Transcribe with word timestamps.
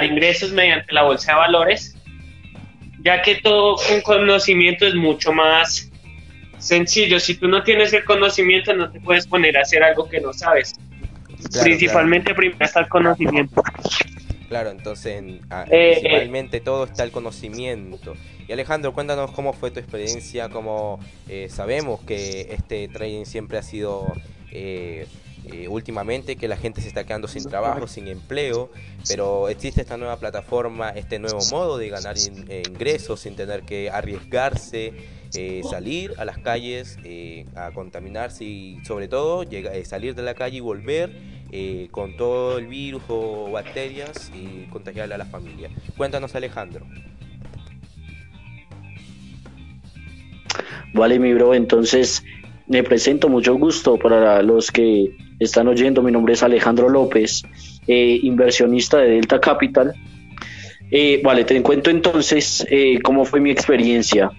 generar 0.00 0.04
ingresos 0.04 0.52
mediante 0.52 0.92
la 0.92 1.02
bolsa 1.02 1.32
de 1.32 1.38
valores, 1.38 1.96
ya 3.02 3.22
que 3.22 3.36
todo 3.36 3.76
con 3.76 4.00
conocimiento 4.02 4.86
es 4.86 4.94
mucho 4.94 5.32
más 5.32 5.90
sencillo. 6.58 7.18
Si 7.20 7.34
tú 7.34 7.48
no 7.48 7.62
tienes 7.62 7.92
el 7.92 8.04
conocimiento, 8.04 8.74
no 8.74 8.90
te 8.90 9.00
puedes 9.00 9.26
poner 9.26 9.56
a 9.56 9.62
hacer 9.62 9.82
algo 9.82 10.08
que 10.08 10.20
no 10.20 10.32
sabes. 10.32 10.74
Principalmente 11.62 12.34
primero 12.34 12.64
está 12.64 12.80
el 12.80 12.88
conocimiento. 12.88 13.62
Claro, 14.48 14.70
entonces 14.70 15.22
ah, 15.50 15.64
eh, 15.70 15.98
principalmente 16.00 16.60
todo 16.60 16.84
está 16.84 17.04
el 17.04 17.12
conocimiento. 17.12 18.14
Y 18.48 18.52
Alejandro, 18.52 18.92
cuéntanos 18.92 19.30
cómo 19.30 19.52
fue 19.52 19.70
tu 19.70 19.78
experiencia, 19.78 20.48
cómo 20.48 20.98
eh, 21.28 21.46
sabemos 21.48 22.00
que 22.00 22.48
este 22.50 22.88
trading 22.88 23.24
siempre 23.24 23.58
ha 23.58 23.62
sido 23.62 24.12
eh, 25.46 25.68
últimamente, 25.68 26.36
que 26.36 26.48
la 26.48 26.56
gente 26.56 26.80
se 26.80 26.88
está 26.88 27.04
quedando 27.04 27.28
sin 27.28 27.44
trabajo, 27.44 27.86
sin 27.86 28.08
empleo, 28.08 28.70
pero 29.08 29.48
existe 29.48 29.80
esta 29.80 29.96
nueva 29.96 30.18
plataforma, 30.18 30.90
este 30.90 31.18
nuevo 31.18 31.40
modo 31.50 31.78
de 31.78 31.88
ganar 31.88 32.16
ingresos 32.18 33.20
sin 33.20 33.36
tener 33.36 33.62
que 33.62 33.90
arriesgarse, 33.90 34.92
salir 35.68 36.14
a 36.18 36.24
las 36.24 36.38
calles 36.38 36.98
a 37.54 37.70
contaminarse 37.72 38.44
y 38.44 38.84
sobre 38.84 39.08
todo 39.08 39.44
salir 39.84 40.14
de 40.14 40.22
la 40.22 40.34
calle 40.34 40.58
y 40.58 40.60
volver 40.60 41.40
eh, 41.52 41.88
con 41.90 42.16
todo 42.16 42.58
el 42.58 42.68
virus 42.68 43.02
o 43.08 43.50
bacterias 43.50 44.30
y 44.32 44.66
contagiarle 44.70 45.16
a 45.16 45.18
la 45.18 45.24
familia. 45.24 45.68
Cuéntanos 45.96 46.36
Alejandro. 46.36 46.86
Vale, 50.94 51.18
mi 51.18 51.34
bro, 51.34 51.52
entonces 51.54 52.22
me 52.68 52.84
presento, 52.84 53.28
mucho 53.28 53.56
gusto 53.56 53.98
para 53.98 54.42
los 54.42 54.70
que 54.70 55.16
están 55.40 55.66
oyendo. 55.66 56.02
Mi 56.02 56.12
nombre 56.12 56.34
es 56.34 56.42
Alejandro 56.42 56.88
López, 56.88 57.42
eh, 57.88 58.20
inversionista 58.22 58.98
de 58.98 59.10
Delta 59.10 59.40
Capital. 59.40 59.92
Eh, 60.92 61.20
vale, 61.24 61.44
te 61.44 61.60
cuento 61.62 61.90
entonces 61.90 62.66
cómo 63.02 63.24
fue 63.24 63.40
mi 63.40 63.50
experiencia. 63.50 64.30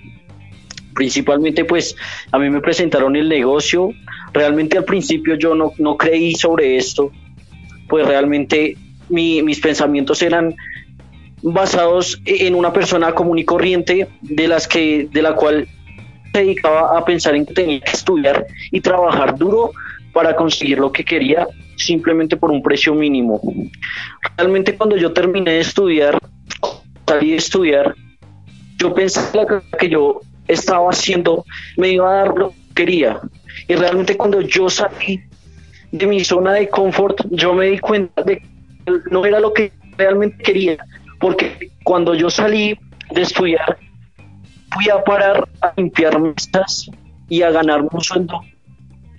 Principalmente, 0.93 1.65
pues 1.65 1.95
a 2.31 2.39
mí 2.39 2.49
me 2.49 2.61
presentaron 2.61 3.15
el 3.15 3.27
negocio 3.27 3.93
Realmente 4.33 4.77
al 4.77 4.85
principio 4.85 5.35
yo 5.35 5.55
no, 5.55 5.73
no 5.77 5.97
creí 5.97 6.35
sobre 6.35 6.77
esto, 6.77 7.11
pues 7.89 8.07
realmente 8.07 8.77
mis 9.09 9.59
pensamientos 9.59 10.21
eran 10.21 10.55
basados 11.41 12.21
en 12.25 12.55
una 12.55 12.71
persona 12.71 13.13
común 13.13 13.39
y 13.39 13.45
corriente 13.45 14.07
de 14.21 14.47
las 14.47 14.67
que 14.67 15.09
de 15.11 15.21
la 15.21 15.35
cual 15.35 15.67
se 16.31 16.39
dedicaba 16.39 16.97
a 16.97 17.03
pensar 17.03 17.35
en 17.35 17.45
que 17.45 17.53
tenía 17.53 17.81
que 17.81 17.91
estudiar 17.91 18.47
y 18.71 18.79
trabajar 18.79 19.37
duro 19.37 19.71
para 20.13 20.35
conseguir 20.35 20.79
lo 20.79 20.91
que 20.91 21.03
quería 21.03 21.47
simplemente 21.77 22.37
por 22.37 22.51
un 22.51 22.61
precio 22.61 22.93
mínimo. 22.93 23.41
Realmente 24.37 24.75
cuando 24.75 24.97
yo 24.97 25.13
terminé 25.13 25.51
de 25.51 25.59
estudiar, 25.59 26.17
salí 27.07 27.31
de 27.31 27.37
estudiar, 27.37 27.95
yo 28.77 28.93
pensé 28.93 29.21
que 29.79 29.89
yo 29.89 30.21
estaba 30.47 30.89
haciendo 30.89 31.45
me 31.77 31.89
iba 31.89 32.11
a 32.11 32.25
dar 32.25 32.37
lo 32.37 32.49
que 32.49 32.55
quería, 32.73 33.19
y 33.67 33.75
realmente 33.75 34.17
cuando 34.17 34.41
yo 34.41 34.69
salí 34.69 35.21
de 35.91 36.07
mi 36.07 36.23
zona 36.23 36.53
de 36.53 36.69
confort, 36.69 37.25
yo 37.31 37.53
me 37.53 37.67
di 37.67 37.79
cuenta 37.79 38.23
de 38.23 38.37
que 38.37 38.47
no 39.11 39.25
era 39.25 39.39
lo 39.39 39.53
que 39.53 39.71
realmente 39.97 40.41
quería, 40.43 40.77
porque 41.19 41.71
cuando 41.83 42.15
yo 42.15 42.29
salí 42.29 42.77
de 43.11 43.21
estudiar, 43.21 43.77
fui 44.73 44.89
a 44.89 45.03
parar 45.03 45.47
a 45.61 45.73
limpiar 45.75 46.19
mesas 46.19 46.89
y 47.27 47.41
a 47.41 47.51
ganar 47.51 47.81
un 47.81 48.01
sueldo 48.01 48.41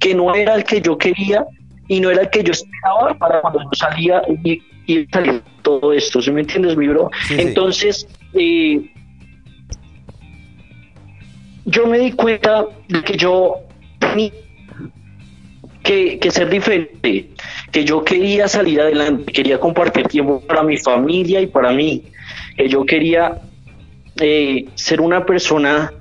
que 0.02 0.16
no 0.16 0.34
era 0.34 0.56
el 0.56 0.64
que 0.64 0.80
yo 0.80 0.98
quería 0.98 1.46
y 1.86 2.00
no 2.00 2.10
era 2.10 2.22
el 2.22 2.30
que 2.30 2.42
yo 2.42 2.50
esperaba 2.50 3.16
para 3.16 3.40
cuando 3.40 3.60
yo 3.62 3.70
salía 3.74 4.20
y, 4.42 4.60
y 4.86 5.06
salía 5.06 5.40
todo 5.62 5.92
esto, 5.92 6.20
¿sí 6.20 6.32
me 6.32 6.40
entiendes, 6.40 6.76
mi 6.76 6.88
bro? 6.88 7.08
Entonces, 7.30 8.08
eh, 8.34 8.82
yo 11.64 11.86
me 11.86 12.00
di 12.00 12.10
cuenta 12.12 12.66
de 12.88 13.02
que 13.04 13.16
yo 13.16 13.58
que, 15.84 16.18
que 16.18 16.30
ser 16.32 16.50
diferente, 16.50 17.30
que 17.70 17.84
yo 17.84 18.02
quería 18.02 18.48
salir 18.48 18.80
adelante, 18.80 19.32
quería 19.32 19.60
compartir 19.60 20.08
tiempo 20.08 20.40
para 20.40 20.64
mi 20.64 20.78
familia 20.78 21.40
y 21.40 21.46
para 21.46 21.72
mí, 21.72 22.02
que 22.56 22.68
yo 22.68 22.84
quería 22.84 23.40
eh, 24.20 24.66
ser 24.74 25.00
una 25.00 25.24
persona 25.24 25.92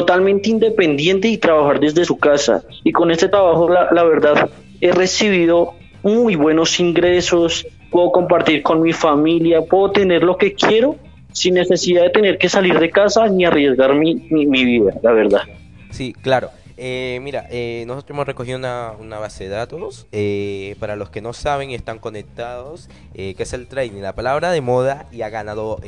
totalmente 0.00 0.48
independiente 0.48 1.28
y 1.28 1.36
trabajar 1.36 1.78
desde 1.78 2.06
su 2.06 2.16
casa. 2.16 2.62
Y 2.84 2.92
con 2.92 3.10
este 3.10 3.28
trabajo, 3.28 3.68
la, 3.68 4.04
verdad, 4.04 4.48
he 4.80 4.92
recibido 4.92 5.74
muy 6.02 6.36
buenos 6.36 6.80
ingresos, 6.80 7.66
puedo 7.90 8.10
compartir 8.10 8.62
con 8.62 8.80
mi 8.80 8.94
familia, 8.94 9.60
puedo 9.60 9.90
tener 9.90 10.22
lo 10.22 10.38
que 10.38 10.54
quiero 10.54 10.96
sin 11.32 11.54
necesidad 11.54 12.02
de 12.04 12.10
tener 12.10 12.38
que 12.38 12.48
salir 12.48 12.78
de 12.78 12.88
casa 12.88 13.28
ni 13.28 13.44
arriesgar 13.44 13.94
mi, 13.94 14.14
mi, 14.30 14.46
mi 14.46 14.64
vida, 14.64 14.94
la 15.02 15.12
verdad. 15.12 15.42
Sí, 15.90 16.14
claro. 16.14 16.48
Eh, 16.82 17.20
mira, 17.20 17.46
eh, 17.50 17.84
nosotros 17.86 18.16
hemos 18.16 18.26
recogido 18.26 18.56
una, 18.56 19.18
base 19.18 19.44
de 19.44 19.50
datos. 19.50 20.06
Eh, 20.12 20.76
para 20.80 20.96
los 20.96 21.10
que 21.10 21.20
no 21.20 21.34
saben 21.34 21.68
y 21.68 21.74
están 21.74 21.98
conectados, 21.98 22.88
que 23.12 23.36
es 23.38 23.52
el 23.52 23.66
trading, 23.66 24.00
la 24.00 24.14
palabra 24.14 24.50
de 24.50 24.62
moda 24.62 25.06
y 25.12 25.20
ha 25.20 25.28
ganado 25.28 25.78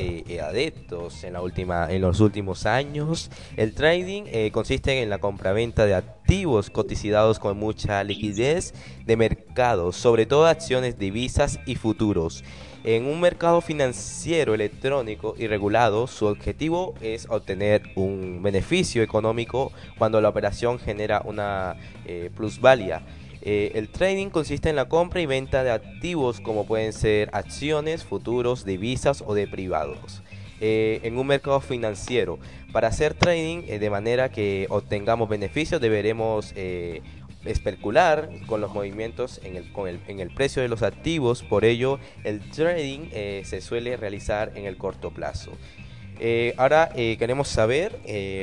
adeptos 0.43 1.25
en, 1.25 1.33
la 1.33 1.41
última, 1.41 1.91
en 1.91 2.03
los 2.03 2.21
últimos 2.21 2.67
años. 2.67 3.31
El 3.57 3.75
trading 3.75 4.51
consiste 4.51 5.03
en 5.03 5.09
la 5.09 5.17
compra-venta 5.17 5.87
de 5.87 5.95
activos 5.95 6.69
cotizados 6.69 7.39
con 7.39 7.57
mucha 7.57 8.05
liquidez 8.05 8.75
de 9.07 9.17
mercado, 9.17 9.93
sobre 9.93 10.27
todo 10.27 10.47
acciones, 10.47 10.99
divisas 10.99 11.59
y 11.65 11.77
futuros. 11.77 12.45
En 12.85 13.07
un 13.07 13.21
mercado 13.21 13.61
financiero 13.61 14.55
electrónico 14.55 15.37
y 15.39 15.47
regulado, 15.47 16.09
su 16.09 16.27
objetivo 16.27 16.95
es 17.01 17.29
obtener 17.31 17.83
un 17.95 18.43
beneficio 18.43 19.05
económico 19.05 19.71
cuando 19.99 20.21
la 20.21 20.29
operación 20.29 20.81
genera 20.81 21.23
una 21.25 21.77
eh, 22.07 22.31
plusvalía. 22.35 23.03
Eh, 23.41 23.71
el 23.77 23.89
trading 23.89 24.31
consiste 24.31 24.69
en 24.69 24.75
la 24.75 24.89
compra 24.89 25.21
y 25.21 25.27
venta 25.27 25.63
de 25.63 25.71
activos 25.71 26.41
como 26.41 26.67
pueden 26.67 26.93
ser 26.93 27.31
acciones, 27.33 28.03
futuros, 28.03 28.65
divisas 28.65 29.23
o 29.25 29.35
de 29.35 29.47
privados. 29.47 30.25
Eh, 30.61 31.01
en 31.05 31.19
un 31.19 31.29
mercado 31.29 31.61
financiero. 31.61 32.41
Para 32.73 32.89
hacer 32.89 33.15
trading 33.15 33.67
de 33.67 33.91
manera 33.91 34.31
que 34.31 34.67
obtengamos 34.71 35.29
beneficios 35.29 35.81
deberemos 35.81 36.55
especular 37.45 38.29
con 38.47 38.61
los 38.61 38.73
movimientos 38.73 39.41
en 39.45 39.57
el, 39.57 40.01
en 40.07 40.21
el 40.21 40.31
precio 40.31 40.63
de 40.63 40.69
los 40.69 40.83
activos, 40.83 41.43
por 41.43 41.65
ello 41.65 41.99
el 42.25 42.41
trading 42.51 43.09
eh, 43.13 43.43
se 43.45 43.61
suele 43.61 43.97
realizar 43.97 44.53
en 44.55 44.67
el 44.67 44.77
corto 44.77 45.11
plazo. 45.11 45.53
Eh, 46.21 46.55
ahora 46.57 46.91
eh, 46.95 47.17
queremos 47.19 47.49
saber, 47.49 47.99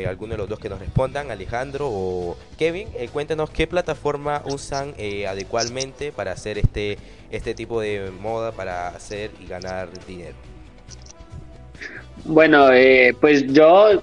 alguno 0.07 0.33
de 0.33 0.37
los 0.37 0.49
dos 0.49 0.59
que 0.59 0.67
nos 0.67 0.79
respondan, 0.79 1.31
Alejandro 1.31 1.87
o 1.89 2.37
Kevin, 2.57 2.89
cuéntenos 3.13 3.49
qué 3.51 3.67
plataforma 3.67 4.41
usan 4.45 4.93
adecuadamente 5.27 6.11
para 6.11 6.33
hacer 6.33 6.57
este, 6.57 6.97
este 7.31 7.53
tipo 7.53 7.79
de 7.79 8.11
moda, 8.19 8.51
para 8.51 8.89
hacer 8.89 9.31
y 9.39 9.45
ganar 9.45 9.87
dinero. 10.05 10.35
Bueno, 12.25 12.67
pues 13.21 13.47
yo, 13.47 14.01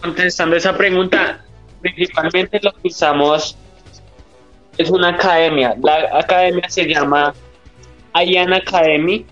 contestando 0.00 0.56
esa 0.56 0.76
pregunta, 0.76 1.44
principalmente 1.80 2.60
lo 2.62 2.72
que 2.72 2.88
usamos 2.88 3.56
es 4.76 4.90
una 4.90 5.08
academia. 5.08 5.74
La 5.82 6.18
academia 6.18 6.68
se 6.68 6.86
llama 6.86 7.34
Ayan 8.12 8.52
Academy, 8.52 9.26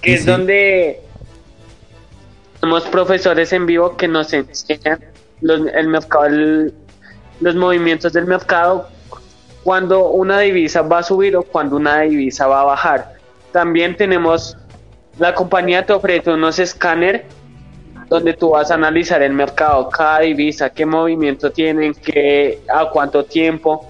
que 0.00 0.14
es 0.14 0.26
donde 0.26 1.00
tenemos 2.60 2.84
profesores 2.84 3.52
en 3.52 3.66
vivo 3.66 3.96
que 3.96 4.08
nos 4.08 4.32
enseñan 4.32 5.00
los, 5.40 5.62
el 5.72 5.88
mercado, 5.88 6.28
los 7.40 7.54
movimientos 7.54 8.12
del 8.12 8.26
mercado, 8.26 8.88
cuando 9.64 10.08
una 10.08 10.40
divisa 10.40 10.82
va 10.82 10.98
a 10.98 11.02
subir 11.02 11.36
o 11.36 11.42
cuando 11.42 11.76
una 11.76 12.00
divisa 12.00 12.46
va 12.46 12.60
a 12.60 12.64
bajar. 12.64 13.14
También 13.52 13.96
tenemos, 13.96 14.56
la 15.18 15.34
compañía 15.34 15.84
te 15.84 15.92
ofrece 15.92 16.30
unos 16.30 16.58
escáneres 16.58 17.22
donde 18.08 18.32
tú 18.32 18.50
vas 18.50 18.70
a 18.70 18.74
analizar 18.74 19.22
el 19.22 19.32
mercado, 19.32 19.88
cada 19.90 20.20
divisa, 20.20 20.70
qué 20.70 20.86
movimiento 20.86 21.50
tienen, 21.50 21.94
qué, 21.94 22.60
a 22.68 22.88
cuánto 22.90 23.24
tiempo. 23.24 23.86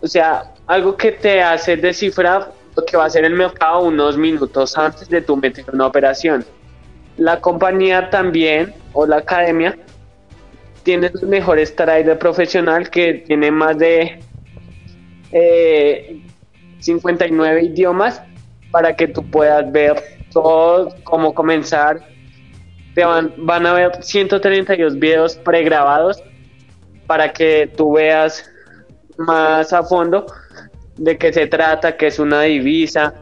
O 0.00 0.08
sea, 0.08 0.52
algo 0.66 0.96
que 0.96 1.12
te 1.12 1.42
hace 1.42 1.76
descifrar 1.76 2.52
lo 2.76 2.84
que 2.84 2.96
va 2.96 3.04
a 3.04 3.10
ser 3.10 3.24
el 3.24 3.34
mercado 3.34 3.82
unos 3.82 4.16
minutos 4.16 4.76
antes 4.76 5.08
de 5.08 5.20
tu 5.20 5.36
meter 5.36 5.64
una 5.72 5.86
operación. 5.86 6.44
La 7.16 7.40
compañía 7.40 8.10
también, 8.10 8.74
o 8.92 9.06
la 9.06 9.16
academia, 9.16 9.76
tiene 10.82 11.10
los 11.10 11.22
mejores 11.24 11.74
traders 11.76 12.18
profesional 12.18 12.88
que 12.88 13.14
tiene 13.14 13.50
más 13.50 13.78
de 13.78 14.20
59 16.80 17.60
eh, 17.60 17.64
idiomas 17.64 18.22
para 18.70 18.96
que 18.96 19.08
tú 19.08 19.28
puedas 19.30 19.70
ver 19.70 20.02
todo, 20.32 20.94
cómo 21.04 21.34
comenzar, 21.34 22.00
van 23.04 23.66
a 23.66 23.72
ver 23.72 24.02
132 24.02 24.98
videos 24.98 25.36
pregrabados 25.36 26.22
para 27.06 27.32
que 27.32 27.70
tú 27.76 27.92
veas 27.92 28.50
más 29.18 29.72
a 29.72 29.82
fondo 29.82 30.26
de 30.96 31.18
qué 31.18 31.32
se 31.32 31.46
trata, 31.46 31.96
qué 31.96 32.08
es 32.08 32.18
una 32.18 32.42
divisa, 32.42 33.14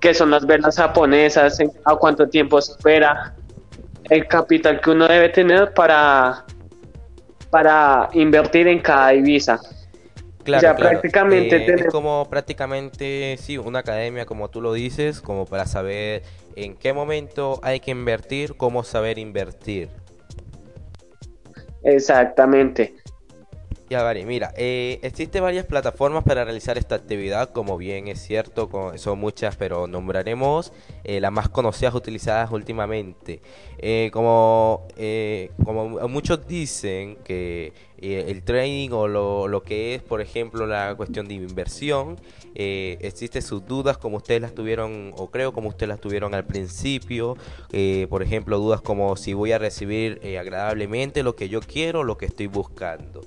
qué 0.00 0.14
son 0.14 0.30
las 0.30 0.46
velas 0.46 0.76
japonesas, 0.76 1.58
a 1.84 1.96
cuánto 1.96 2.28
tiempo 2.28 2.60
se 2.60 2.72
espera, 2.72 3.34
el 4.10 4.26
capital 4.26 4.80
que 4.80 4.90
uno 4.90 5.06
debe 5.08 5.28
tener 5.30 5.72
para, 5.74 6.44
para 7.50 8.08
invertir 8.12 8.68
en 8.68 8.80
cada 8.80 9.10
divisa. 9.10 9.58
Claro, 10.48 10.76
prácticamente 10.76 11.56
eh, 11.56 11.74
es 11.74 11.86
como 11.92 12.26
prácticamente, 12.30 13.36
sí, 13.38 13.58
una 13.58 13.80
academia, 13.80 14.24
como 14.24 14.48
tú 14.48 14.62
lo 14.62 14.72
dices, 14.72 15.20
como 15.20 15.44
para 15.44 15.66
saber 15.66 16.22
en 16.56 16.74
qué 16.74 16.94
momento 16.94 17.60
hay 17.62 17.80
que 17.80 17.90
invertir, 17.90 18.56
cómo 18.56 18.82
saber 18.82 19.18
invertir. 19.18 19.90
Exactamente. 21.82 22.94
Ya, 23.90 24.02
vale, 24.02 24.24
mira, 24.24 24.52
eh, 24.56 24.98
existen 25.02 25.42
varias 25.42 25.66
plataformas 25.66 26.24
para 26.24 26.44
realizar 26.44 26.76
esta 26.76 26.94
actividad, 26.94 27.50
como 27.50 27.76
bien 27.76 28.08
es 28.08 28.20
cierto, 28.20 28.68
son 28.96 29.18
muchas, 29.18 29.56
pero 29.56 29.86
nombraremos 29.86 30.72
eh, 31.04 31.20
las 31.20 31.32
más 31.32 31.48
conocidas 31.48 31.94
utilizadas 31.94 32.50
últimamente. 32.50 33.40
Eh, 33.78 34.10
como, 34.12 34.86
como 35.64 36.08
muchos 36.08 36.46
dicen 36.46 37.16
que 37.24 37.72
el 38.00 38.42
trading 38.42 38.90
o 38.90 39.08
lo, 39.08 39.48
lo, 39.48 39.62
que 39.62 39.94
es, 39.94 40.02
por 40.02 40.20
ejemplo, 40.20 40.66
la 40.66 40.94
cuestión 40.96 41.26
de 41.28 41.34
inversión, 41.34 42.16
existen 42.54 43.42
sus 43.42 43.66
dudas 43.66 43.98
como 43.98 44.16
ustedes 44.18 44.40
las 44.40 44.54
tuvieron, 44.54 45.12
o 45.16 45.30
creo 45.30 45.52
como 45.52 45.68
ustedes 45.68 45.88
las 45.88 46.00
tuvieron 46.00 46.34
al 46.34 46.44
principio, 46.44 47.36
por 48.08 48.22
ejemplo, 48.22 48.58
dudas 48.58 48.80
como 48.80 49.16
si 49.16 49.34
voy 49.34 49.52
a 49.52 49.58
recibir 49.58 50.20
agradablemente 50.38 51.22
lo 51.22 51.34
que 51.36 51.48
yo 51.48 51.60
quiero, 51.60 52.04
lo 52.04 52.16
que 52.18 52.26
estoy 52.26 52.46
buscando. 52.46 53.22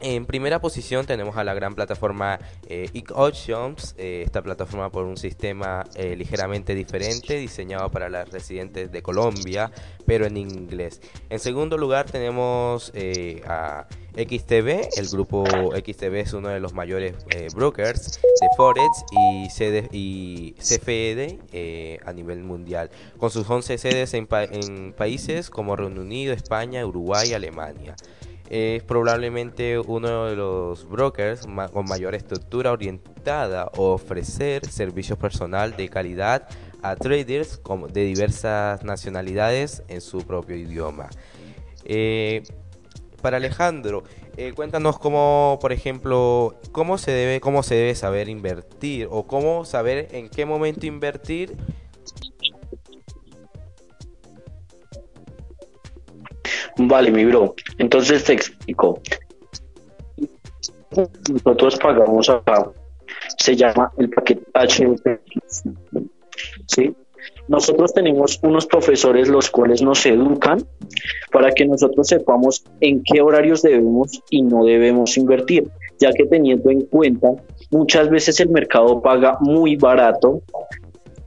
En 0.00 0.26
primera 0.26 0.60
posición 0.60 1.06
tenemos 1.06 1.36
a 1.36 1.44
la 1.44 1.54
gran 1.54 1.74
plataforma 1.74 2.38
eh, 2.68 2.88
eh, 2.92 4.22
esta 4.24 4.42
plataforma 4.42 4.90
por 4.90 5.04
un 5.04 5.16
sistema 5.16 5.84
eh, 5.94 6.14
ligeramente 6.14 6.74
diferente 6.74 7.36
diseñado 7.36 7.90
para 7.90 8.08
las 8.08 8.30
residentes 8.30 8.92
de 8.92 9.02
Colombia, 9.02 9.72
pero 10.06 10.26
en 10.26 10.36
inglés. 10.36 11.00
En 11.30 11.40
segundo 11.40 11.76
lugar 11.76 12.08
tenemos 12.08 12.92
eh, 12.94 13.42
a 13.46 13.86
XTB, 14.14 14.98
el 14.98 15.08
grupo 15.10 15.44
XTB 15.46 16.14
es 16.14 16.32
uno 16.32 16.48
de 16.48 16.60
los 16.60 16.74
mayores 16.74 17.14
brokers 17.54 18.20
de 18.40 18.48
Forex 18.56 19.04
y, 19.12 19.48
CD, 19.50 19.88
y 19.92 20.54
CFD 20.54 22.00
a 22.04 22.12
nivel 22.12 22.42
mundial, 22.42 22.90
con 23.18 23.30
sus 23.30 23.48
11 23.48 23.78
sedes 23.78 24.14
en, 24.14 24.26
en 24.50 24.92
países 24.92 25.50
como 25.50 25.76
Reino 25.76 26.00
Unido, 26.00 26.32
España, 26.32 26.84
Uruguay 26.84 27.30
y 27.30 27.34
Alemania 27.34 27.94
es 28.50 28.82
probablemente 28.82 29.78
uno 29.78 30.26
de 30.26 30.36
los 30.36 30.88
brokers 30.88 31.46
con 31.72 31.84
mayor 31.86 32.14
estructura 32.14 32.72
orientada 32.72 33.62
a 33.62 33.70
ofrecer 33.76 34.66
servicios 34.66 35.18
personal 35.18 35.76
de 35.76 35.88
calidad 35.88 36.48
a 36.82 36.96
traders 36.96 37.60
de 37.92 38.04
diversas 38.04 38.84
nacionalidades 38.84 39.82
en 39.88 40.00
su 40.00 40.26
propio 40.26 40.56
idioma. 40.56 41.08
Eh, 41.84 42.42
para 43.20 43.38
Alejandro, 43.38 44.04
eh, 44.36 44.52
cuéntanos 44.54 44.98
cómo, 44.98 45.58
por 45.60 45.72
ejemplo, 45.72 46.54
cómo 46.70 46.98
se 46.98 47.10
debe, 47.10 47.40
cómo 47.40 47.62
se 47.62 47.74
debe 47.74 47.94
saber 47.96 48.28
invertir 48.28 49.08
o 49.10 49.26
cómo 49.26 49.64
saber 49.64 50.08
en 50.12 50.28
qué 50.28 50.46
momento 50.46 50.86
invertir 50.86 51.56
Vale, 56.78 57.10
mi 57.10 57.24
bro. 57.24 57.54
Entonces 57.78 58.24
te 58.24 58.34
explico. 58.34 59.00
Nosotros 61.44 61.76
pagamos 61.76 62.30
acá. 62.30 62.70
Se 63.38 63.56
llama 63.56 63.92
el 63.98 64.10
paquete. 64.10 64.42
¿Sí? 66.66 66.94
Nosotros 67.48 67.92
tenemos 67.92 68.38
unos 68.42 68.66
profesores 68.66 69.28
los 69.28 69.50
cuales 69.50 69.82
nos 69.82 70.04
educan 70.06 70.64
para 71.32 71.50
que 71.50 71.66
nosotros 71.66 72.06
sepamos 72.06 72.64
en 72.80 73.02
qué 73.02 73.20
horarios 73.20 73.62
debemos 73.62 74.22
y 74.30 74.42
no 74.42 74.64
debemos 74.64 75.16
invertir, 75.16 75.68
ya 75.98 76.12
que 76.12 76.26
teniendo 76.26 76.70
en 76.70 76.82
cuenta 76.82 77.28
muchas 77.70 78.08
veces 78.10 78.38
el 78.40 78.50
mercado 78.50 79.00
paga 79.00 79.38
muy 79.40 79.76
barato 79.76 80.42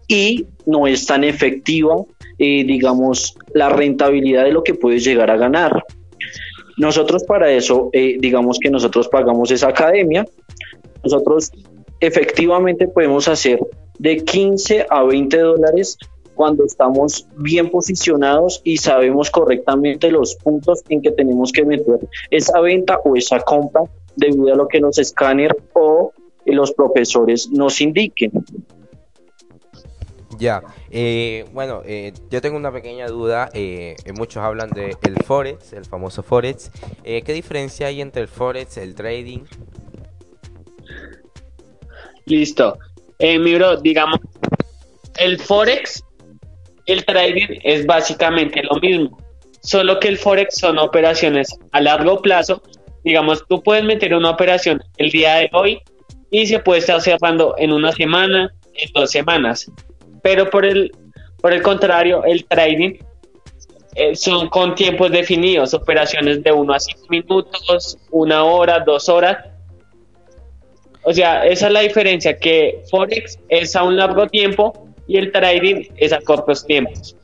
y 0.07 0.45
no 0.65 0.87
es 0.87 1.05
tan 1.05 1.23
efectiva 1.23 1.95
eh, 2.37 2.63
digamos, 2.63 3.37
la 3.53 3.69
rentabilidad 3.69 4.45
de 4.45 4.51
lo 4.51 4.63
que 4.63 4.73
puedes 4.73 5.03
llegar 5.03 5.29
a 5.31 5.37
ganar. 5.37 5.83
Nosotros 6.77 7.23
para 7.23 7.51
eso, 7.51 7.89
eh, 7.93 8.17
digamos 8.19 8.57
que 8.59 8.69
nosotros 8.69 9.07
pagamos 9.07 9.51
esa 9.51 9.69
academia, 9.69 10.25
nosotros 11.03 11.51
efectivamente 11.99 12.87
podemos 12.87 13.27
hacer 13.27 13.59
de 13.99 14.17
15 14.17 14.87
a 14.89 15.03
20 15.03 15.37
dólares 15.37 15.97
cuando 16.33 16.65
estamos 16.65 17.27
bien 17.37 17.69
posicionados 17.69 18.61
y 18.63 18.77
sabemos 18.77 19.29
correctamente 19.29 20.09
los 20.09 20.35
puntos 20.35 20.81
en 20.89 21.01
que 21.01 21.11
tenemos 21.11 21.51
que 21.51 21.63
meter 21.63 21.99
esa 22.31 22.59
venta 22.61 22.99
o 23.03 23.15
esa 23.15 23.39
compra 23.41 23.83
debido 24.15 24.53
a 24.53 24.55
lo 24.55 24.67
que 24.67 24.79
los 24.79 24.97
escáner 24.97 25.55
o 25.73 26.11
los 26.45 26.71
profesores 26.73 27.49
nos 27.51 27.79
indiquen. 27.81 28.31
Ya, 30.41 30.63
eh, 30.89 31.45
bueno, 31.53 31.83
eh, 31.85 32.13
yo 32.31 32.41
tengo 32.41 32.57
una 32.57 32.71
pequeña 32.71 33.05
duda. 33.05 33.51
Eh, 33.53 33.95
muchos 34.17 34.37
hablan 34.37 34.71
de 34.71 34.97
el 35.03 35.23
forex, 35.23 35.71
el 35.71 35.85
famoso 35.85 36.23
forex. 36.23 36.71
¿Qué 37.03 37.31
diferencia 37.31 37.85
hay 37.85 38.01
entre 38.01 38.23
el 38.23 38.27
forex, 38.27 38.77
el 38.77 38.95
trading? 38.95 39.41
Listo. 42.25 42.79
mi 43.19 43.53
bro, 43.53 43.77
digamos, 43.77 44.19
el 45.19 45.39
forex, 45.39 46.03
el 46.87 47.05
trading 47.05 47.59
es 47.61 47.85
básicamente 47.85 48.63
lo 48.63 48.79
mismo, 48.79 49.15
solo 49.61 49.99
que 49.99 50.07
el 50.07 50.17
forex 50.17 50.57
son 50.57 50.79
operaciones 50.79 51.55
a 51.71 51.81
largo 51.81 52.19
plazo. 52.19 52.63
Digamos, 53.03 53.45
tú 53.47 53.61
puedes 53.61 53.83
meter 53.83 54.15
una 54.15 54.31
operación 54.31 54.81
el 54.97 55.11
día 55.11 55.35
de 55.35 55.51
hoy 55.53 55.79
y 56.31 56.47
se 56.47 56.57
puede 56.57 56.79
estar 56.79 56.99
cerrando 56.99 57.53
en 57.59 57.71
una 57.71 57.91
semana, 57.91 58.51
en 58.73 58.89
dos 58.93 59.11
semanas 59.11 59.71
pero 60.21 60.49
por 60.49 60.65
el, 60.65 60.91
por 61.41 61.53
el 61.53 61.61
contrario, 61.61 62.23
el 62.23 62.45
trading 62.45 62.97
eh, 63.95 64.15
son 64.15 64.47
con 64.49 64.75
tiempos 64.75 65.11
definidos, 65.11 65.73
operaciones 65.73 66.43
de 66.43 66.51
1 66.51 66.73
a 66.73 66.79
5 66.79 66.99
minutos, 67.09 67.97
una 68.11 68.43
hora, 68.43 68.79
dos 68.79 69.09
horas. 69.09 69.37
O 71.03 71.11
sea, 71.11 71.45
esa 71.45 71.67
es 71.67 71.73
la 71.73 71.81
diferencia, 71.81 72.37
que 72.37 72.83
Forex 72.89 73.39
es 73.49 73.75
a 73.75 73.83
un 73.83 73.97
largo 73.97 74.27
tiempo 74.27 74.87
y 75.07 75.17
el 75.17 75.31
trading 75.31 75.87
es 75.97 76.13
a 76.13 76.21
cortos 76.21 76.65
tiempos. 76.65 77.15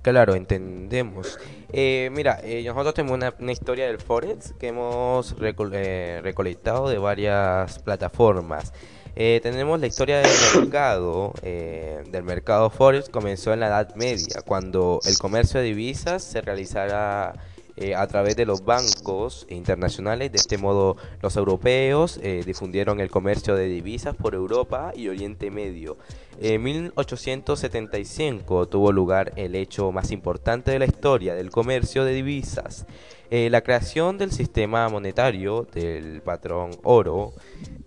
Claro, 0.00 0.34
entendemos. 0.34 1.38
Eh, 1.72 2.10
mira, 2.12 2.40
eh, 2.42 2.62
nosotros 2.64 2.94
tenemos 2.94 3.18
una, 3.38 3.52
historia 3.52 3.86
del 3.86 3.98
Forex 3.98 4.54
que 4.58 4.68
hemos 4.68 5.38
recolectado 5.38 6.88
de 6.88 6.98
varias 6.98 7.78
plataformas. 7.78 8.72
Eh, 9.14 9.40
tenemos 9.42 9.78
la 9.78 9.86
historia 9.86 10.20
del 10.20 10.62
mercado, 10.62 11.34
eh, 11.42 12.02
del 12.10 12.22
mercado 12.22 12.70
Forex 12.70 13.10
comenzó 13.10 13.52
en 13.52 13.60
la 13.60 13.66
Edad 13.66 13.94
Media, 13.94 14.40
cuando 14.46 15.00
el 15.04 15.18
comercio 15.18 15.60
de 15.60 15.66
divisas 15.66 16.24
se 16.24 16.40
realizara 16.40 17.34
eh, 17.76 17.94
a 17.94 18.06
través 18.06 18.36
de 18.36 18.46
los 18.46 18.64
bancos 18.64 19.46
internacionales. 19.50 20.32
De 20.32 20.38
este 20.38 20.56
modo, 20.56 20.96
los 21.20 21.36
europeos 21.36 22.18
difundieron 22.46 23.00
el 23.00 23.10
comercio 23.10 23.54
de 23.54 23.66
divisas 23.66 24.16
por 24.16 24.34
Europa 24.34 24.92
y 24.96 25.08
Oriente 25.08 25.50
Medio. 25.50 25.98
En 26.40 26.62
1875 26.62 28.68
tuvo 28.68 28.92
lugar 28.92 29.34
el 29.36 29.54
hecho 29.54 29.92
más 29.92 30.10
importante 30.10 30.70
de 30.70 30.78
la 30.78 30.86
historia 30.86 31.34
del 31.34 31.50
comercio 31.50 32.04
de 32.04 32.14
divisas. 32.14 32.86
la 33.30 33.62
creación 33.62 34.18
del 34.18 34.32
sistema 34.32 34.88
monetario 34.88 35.66
del 35.72 36.20
patrón 36.20 36.70
oro 36.82 37.32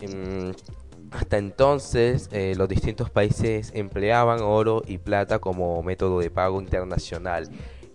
em, 0.02 0.52
hasta 1.16 1.38
entonces, 1.38 2.30
eh, 2.32 2.56
los 2.58 2.68
distintos 2.68 3.10
países 3.10 3.72
empleaban 3.74 4.42
oro 4.42 4.84
y 4.86 4.98
plata 4.98 5.40
como 5.40 5.82
método 5.82 6.20
de 6.20 6.30
pago 6.30 6.60
internacional. 6.60 7.50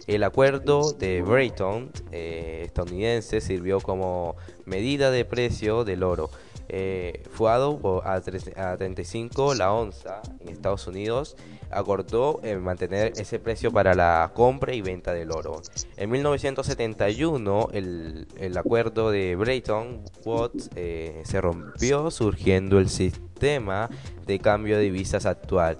El 0.07 0.25
acuerdo 0.25 0.93
de 0.93 1.21
Bretton 1.21 1.91
eh, 2.13 2.63
estadounidense 2.65 3.41
sirvió 3.41 3.81
como 3.81 4.37
medida 4.65 5.11
de 5.11 5.25
precio 5.25 5.85
del 5.85 6.03
oro. 6.03 6.31
Eh, 6.69 7.23
fue 7.31 7.51
a, 7.51 7.57
a 7.57 8.77
35 8.77 9.55
la 9.55 9.73
onza 9.73 10.23
en 10.41 10.49
Estados 10.49 10.87
Unidos 10.87 11.37
acordó 11.71 12.41
eh, 12.43 12.57
mantener 12.57 13.13
ese 13.17 13.39
precio 13.39 13.71
para 13.71 13.95
la 13.95 14.33
compra 14.35 14.75
y 14.75 14.81
venta 14.81 15.13
del 15.13 15.31
oro. 15.31 15.63
En 15.97 16.11
1971 16.11 17.69
el, 17.73 18.27
el 18.39 18.59
acuerdo 18.59 19.11
de 19.11 19.37
Bretton 19.37 20.03
Woods 20.25 20.71
eh, 20.77 21.23
se 21.25 21.41
rompió 21.41 22.11
surgiendo 22.11 22.79
el 22.79 22.89
sistema 22.89 23.89
de 24.27 24.39
cambio 24.39 24.77
de 24.77 24.85
divisas 24.85 25.27
actual. 25.27 25.79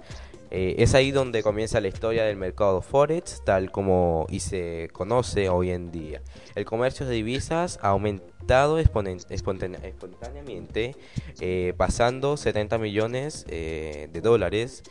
Eh, 0.51 0.75
es 0.79 0.93
ahí 0.95 1.11
donde 1.11 1.43
comienza 1.43 1.79
la 1.79 1.87
historia 1.87 2.25
del 2.25 2.35
mercado 2.35 2.81
Forex, 2.81 3.41
tal 3.45 3.71
como 3.71 4.27
y 4.29 4.41
se 4.41 4.89
conoce 4.91 5.47
hoy 5.47 5.71
en 5.71 5.91
día. 5.91 6.21
El 6.55 6.65
comercio 6.65 7.05
de 7.05 7.15
divisas 7.15 7.79
ha 7.81 7.87
aumentado 7.89 8.77
espontáneamente, 8.77 10.95
eh, 11.39 11.73
pasando 11.77 12.35
70 12.35 12.77
millones 12.79 13.45
eh, 13.47 14.09
de 14.11 14.21
dólares 14.21 14.83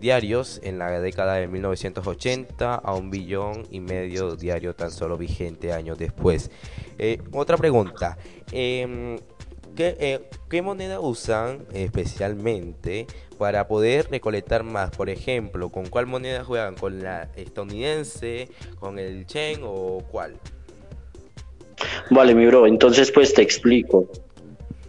diarios 0.00 0.60
en 0.62 0.78
la 0.78 1.00
década 1.00 1.34
de 1.34 1.48
1980 1.48 2.76
a 2.76 2.94
un 2.94 3.10
billón 3.10 3.66
y 3.70 3.80
medio 3.80 4.36
diario 4.36 4.76
tan 4.76 4.92
solo 4.92 5.18
vigente 5.18 5.72
años 5.72 5.98
después. 5.98 6.52
otra 7.32 7.56
pregunta. 7.56 8.16
Em, 8.52 9.18
¿Qué, 9.74 10.20
¿Qué, 10.48 10.62
moneda 10.62 11.00
usan 11.00 11.66
especialmente 11.72 13.08
para 13.34 13.66
poder 13.68 14.08
recolectar 14.10 14.62
más. 14.62 14.90
Por 14.90 15.10
ejemplo, 15.10 15.68
¿con 15.70 15.86
cuál 15.86 16.06
moneda 16.06 16.44
juegan? 16.44 16.74
¿Con 16.74 17.02
la 17.02 17.28
estadounidense? 17.36 18.48
¿Con 18.78 18.98
el 18.98 19.26
Chen 19.26 19.60
o 19.62 20.02
cuál? 20.10 20.34
Vale, 22.10 22.34
mi 22.34 22.46
bro, 22.46 22.66
entonces 22.66 23.10
pues 23.10 23.34
te 23.34 23.42
explico. 23.42 24.08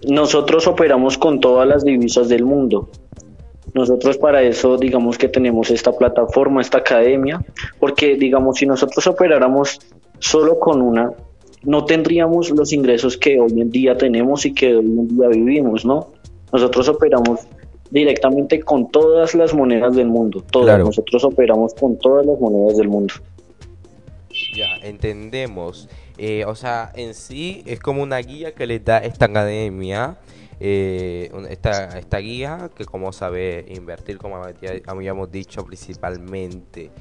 Nosotros 0.08 0.68
operamos 0.68 1.18
con 1.18 1.40
todas 1.40 1.68
las 1.68 1.84
divisas 1.84 2.30
del 2.30 2.46
mundo. 2.46 2.90
Nosotros 3.74 4.18
para 4.18 4.42
eso, 4.42 4.78
digamos 4.78 5.18
que 5.18 5.28
tenemos 5.28 5.70
esta 5.70 5.92
plataforma, 5.92 6.62
esta 6.62 6.78
academia, 6.78 7.44
porque 7.80 8.16
digamos, 8.16 8.58
si 8.58 8.66
nosotros 8.66 9.06
operáramos 9.08 9.80
solo 10.20 10.60
con 10.60 10.82
una, 10.82 11.12
no 11.64 11.84
tendríamos 11.86 12.52
los 12.52 12.72
ingresos 12.72 13.18
que 13.18 13.40
hoy 13.40 13.60
en 13.60 13.72
día 13.72 13.98
tenemos 13.98 14.46
y 14.46 14.54
que 14.54 14.75
hoy 14.75 14.86
en 14.86 15.08
día 15.08 15.28
vivimos, 15.28 15.84
¿no? 15.84 16.12
Nosotros 16.54 16.88
operamos 16.88 17.42
directamente 17.96 18.60
con 18.60 18.92
todas 18.92 19.34
las 19.36 19.54
monedas 19.54 19.96
del 19.96 20.08
mundo. 20.08 20.44
Todas. 20.52 20.78
Nosotros 20.78 21.24
operamos 21.24 21.74
con 21.74 21.98
todas 21.98 22.25
las 22.25 22.38
monedas 22.38 22.78
del 22.78 22.90
mundo. 22.90 23.14
Ya, 24.54 24.75
entendemos. 24.84 25.88
Eh, 26.18 26.44
o 26.46 26.56
sea, 26.56 26.92
en 26.96 27.14
sí 27.14 27.64
es 27.66 27.80
como 27.80 28.04
una 28.04 28.18
guía 28.18 28.54
que 28.54 28.68
les 28.68 28.84
da 28.84 28.98
esta 28.98 29.25
academia. 29.25 30.18
Eh, 30.60 31.32
esta, 31.50 31.98
esta 31.98 32.18
guía 32.18 32.70
que 32.75 32.86
como 32.86 33.12
sabe 33.14 33.66
invertir, 33.70 34.18
como 34.18 34.42
habíamos 34.88 35.32
dicho 35.32 35.66
principalmente. 35.66 36.92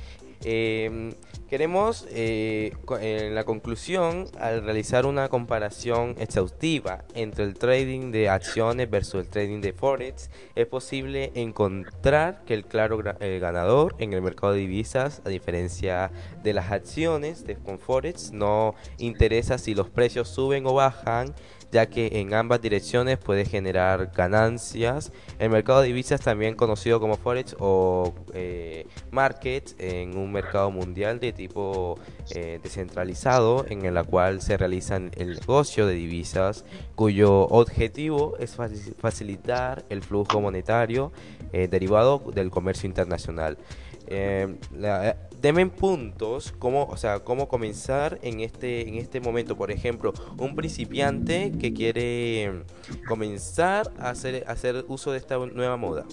Eh, 0.44 1.14
queremos, 1.48 2.06
eh, 2.10 2.72
en 3.00 3.34
la 3.34 3.44
conclusión, 3.44 4.26
al 4.38 4.62
realizar 4.62 5.06
una 5.06 5.28
comparación 5.28 6.14
exhaustiva 6.18 7.04
entre 7.14 7.44
el 7.44 7.54
trading 7.54 8.12
de 8.12 8.28
acciones 8.28 8.90
versus 8.90 9.24
el 9.24 9.28
trading 9.28 9.60
de 9.60 9.72
forex, 9.72 10.30
es 10.54 10.66
posible 10.66 11.32
encontrar 11.34 12.44
que 12.44 12.54
el 12.54 12.66
claro 12.66 12.98
ganador 12.98 13.94
en 13.98 14.12
el 14.12 14.22
mercado 14.22 14.52
de 14.52 14.60
divisas, 14.60 15.22
a 15.24 15.28
diferencia 15.28 16.10
de 16.42 16.52
las 16.52 16.70
acciones 16.72 17.44
de 17.44 17.56
con 17.56 17.78
forex, 17.78 18.32
no 18.32 18.74
interesa 18.98 19.58
si 19.58 19.74
los 19.74 19.88
precios 19.88 20.28
suben 20.28 20.66
o 20.66 20.74
bajan, 20.74 21.34
ya 21.74 21.86
que 21.86 22.20
en 22.20 22.32
ambas 22.34 22.62
direcciones 22.62 23.18
puede 23.18 23.44
generar 23.44 24.12
ganancias. 24.14 25.10
El 25.40 25.50
mercado 25.50 25.80
de 25.80 25.88
divisas, 25.88 26.20
también 26.20 26.54
conocido 26.54 27.00
como 27.00 27.16
Forex 27.16 27.56
o 27.58 28.14
eh, 28.32 28.86
Market, 29.10 29.74
en 29.80 30.16
un 30.16 30.30
mercado 30.30 30.70
mundial 30.70 31.18
de 31.18 31.32
tipo 31.32 31.98
eh, 32.32 32.60
descentralizado, 32.62 33.66
en 33.68 33.84
el 33.84 34.00
cual 34.04 34.40
se 34.40 34.56
realiza 34.56 34.98
el 34.98 35.34
negocio 35.40 35.88
de 35.88 35.94
divisas, 35.94 36.64
cuyo 36.94 37.48
objetivo 37.48 38.36
es 38.38 38.56
facilitar 38.96 39.84
el 39.88 40.00
flujo 40.02 40.40
monetario 40.40 41.10
eh, 41.52 41.66
derivado 41.66 42.22
del 42.32 42.50
comercio 42.50 42.86
internacional. 42.86 43.58
La, 44.08 45.16
Deme 45.44 45.66
puntos 45.66 46.54
cómo, 46.58 46.84
o 46.84 46.96
sea, 46.96 47.18
cómo 47.18 47.48
comenzar 47.48 48.18
en 48.22 48.40
este, 48.40 48.88
en 48.88 48.94
este 48.94 49.20
momento. 49.20 49.58
Por 49.58 49.70
ejemplo, 49.70 50.14
un 50.38 50.56
principiante 50.56 51.52
que 51.60 51.74
quiere 51.74 52.62
comenzar 53.06 53.92
a 53.98 54.08
hacer, 54.08 54.44
hacer 54.46 54.86
uso 54.88 55.12
de 55.12 55.18
esta 55.18 55.36
nueva 55.36 55.76
moda. 55.76 56.06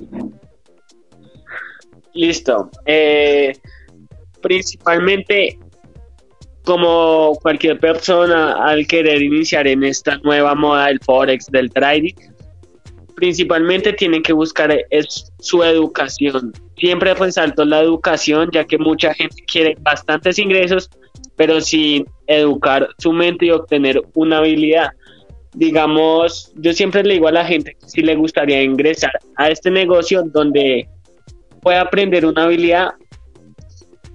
Listo. 2.14 2.70
Eh, 2.86 3.54
principalmente, 4.42 5.58
como 6.66 7.40
cualquier 7.42 7.80
persona 7.80 8.62
al 8.66 8.86
querer 8.86 9.22
iniciar 9.22 9.66
en 9.66 9.86
esta 9.86 10.18
nueva 10.26 10.56
moda 10.56 10.88
del 10.88 11.00
Forex, 11.00 11.46
del 11.46 11.72
trading, 11.72 12.16
principalmente 13.22 13.94
tienen 13.94 14.24
que 14.24 14.34
buscar 14.34 14.76
es 14.90 15.32
su 15.38 15.64
educación. 15.64 16.52
Siempre 16.76 17.14
resalto 17.14 17.64
la 17.64 17.80
educación, 17.80 18.50
ya 18.52 18.66
que 18.66 18.80
mucha 18.80 19.14
gente 19.14 19.44
quiere 19.46 19.78
bastantes 19.82 20.40
ingresos, 20.40 20.90
pero 21.36 21.62
sin 21.62 22.08
educar 22.26 22.90
su 22.98 23.14
mente 23.14 23.46
y 23.46 23.52
obtener 23.52 24.02
una 24.16 24.40
habilidad. 24.40 24.90
Digamos, 25.54 26.52
yo 26.56 26.74
siempre 26.74 27.04
le 27.04 27.14
digo 27.14 27.28
a 27.28 27.32
la 27.32 27.46
gente 27.46 27.78
si 27.86 28.02
le 28.02 28.16
gustaría 28.16 28.64
ingresar 28.64 29.12
a 29.36 29.52
este 29.52 29.70
negocio 29.70 30.24
donde 30.24 30.90
pueda 31.62 31.82
aprender 31.82 32.26
una 32.26 32.46
habilidad 32.46 32.90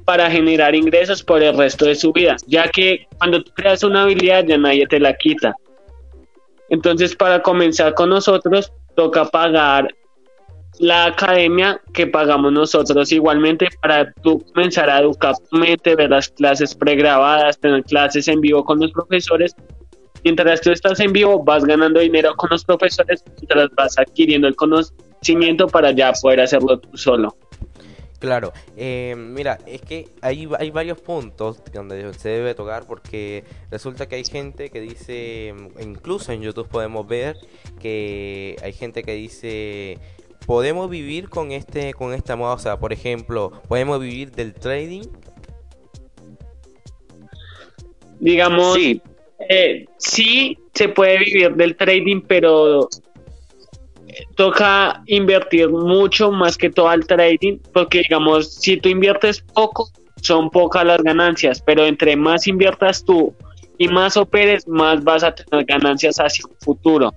para 0.05 0.29
generar 0.29 0.75
ingresos 0.75 1.23
por 1.23 1.45
el 1.45 1.57
resto 1.57 1.85
de 1.85 1.95
su 1.95 2.13
vida, 2.13 2.35
ya 2.49 2.69
que 2.71 3.07
cuando 3.19 3.41
tú 3.45 3.53
creas 3.55 3.85
una 3.85 4.03
habilidad 4.03 4.45
ya 4.45 4.59
nadie 4.59 4.85
te 4.89 4.99
la 4.99 5.17
quita. 5.17 5.55
Entonces, 6.71 7.15
para 7.15 7.41
comenzar 7.43 7.95
con 7.95 8.09
nosotros, 8.09 8.73
toca 8.97 9.25
pagar 9.26 9.95
la 10.79 11.07
academia 11.07 11.81
que 11.95 12.07
pagamos 12.07 12.53
nosotros 12.53 13.11
igualmente 13.12 13.69
para 13.81 14.12
tú 14.23 14.45
comenzar 14.53 14.91
a 14.91 14.99
educar 14.99 15.35
tu 15.50 15.59
mente, 15.59 15.95
ver 15.95 16.11
las 16.11 16.29
clases 16.29 16.75
pregrabadas, 16.75 17.59
tener 17.59 17.83
clases 17.85 18.29
en 18.29 18.41
vivo 18.41 18.65
con 18.65 18.81
los 18.81 18.93
profesores. 18.93 19.55
Mientras 20.25 20.61
tú 20.61 20.73
estás 20.73 20.99
en 21.00 21.12
vivo, 21.12 21.43
vas 21.43 21.65
ganando 21.65 22.00
dinero 22.00 22.35
con 22.37 22.50
los 22.50 22.65
profesores, 22.65 23.23
mientras 23.37 23.71
vas 23.76 23.99
adquiriendo 23.99 24.49
el 24.49 24.57
conocimiento 24.57 25.67
para 25.67 25.93
ya 25.93 26.12
poder 26.12 26.41
hacerlo 26.41 26.79
tú 26.79 26.97
solo. 26.97 27.37
Claro, 28.26 28.52
eh, 28.76 29.14
mira, 29.16 29.61
es 29.66 29.80
que 29.83 30.09
hay, 30.21 30.49
hay 30.59 30.73
varios 30.73 31.00
puntos 31.00 31.62
donde 31.73 32.12
se 32.14 32.28
debe 32.30 32.56
tocar 32.56 32.85
porque 32.85 33.45
resulta 33.71 34.09
que 34.09 34.16
hay 34.16 34.25
gente 34.25 34.68
que 34.68 34.80
dice, 34.80 35.54
incluso 35.80 36.33
en 36.33 36.42
YouTube 36.42 36.66
podemos 36.66 37.06
ver 37.06 37.37
que 37.78 38.56
hay 38.64 38.73
gente 38.73 39.04
que 39.04 39.14
dice, 39.14 40.00
podemos 40.45 40.90
vivir 40.90 41.28
con 41.28 41.52
este 41.52 41.95
con 41.95 42.12
esta 42.14 42.35
moda, 42.35 42.54
o 42.54 42.59
sea, 42.59 42.80
por 42.80 42.92
ejemplo, 42.92 43.62
podemos 43.68 44.00
vivir 44.00 44.33
del 44.33 44.54
trading. 44.54 45.04
Digamos, 48.18 48.75
sí, 48.75 49.00
eh, 49.49 49.85
sí 49.99 50.59
se 50.75 50.88
puede 50.88 51.21
vivir 51.21 51.54
del 51.54 51.76
trading, 51.76 52.23
pero 52.23 52.88
toca 54.35 55.03
invertir 55.07 55.69
mucho 55.69 56.31
más 56.31 56.57
que 56.57 56.71
todo 56.71 56.89
al 56.89 57.07
trading, 57.07 57.59
porque 57.73 57.99
digamos, 57.99 58.55
si 58.55 58.77
tú 58.77 58.89
inviertes 58.89 59.41
poco, 59.41 59.91
son 60.23 60.51
pocas 60.51 60.85
las 60.85 61.03
ganancias, 61.03 61.63
pero 61.65 61.85
entre 61.85 62.17
más 62.17 62.47
inviertas 62.47 63.05
tú 63.05 63.35
y 63.79 63.89
más 63.89 64.17
operes, 64.17 64.67
más 64.67 65.05
vas 65.05 65.23
a 65.23 65.35
tener 65.35 65.65
ganancias 65.67 66.17
hacia 66.17 66.47
un 66.47 66.57
futuro. 66.61 67.13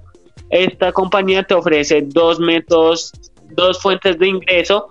Esta 0.50 0.92
compañía 0.92 1.44
te 1.44 1.54
ofrece 1.54 2.02
dos 2.02 2.40
métodos, 2.40 3.14
dos 3.52 3.82
fuentes 3.82 4.18
de 4.20 4.28
ingreso 4.28 4.90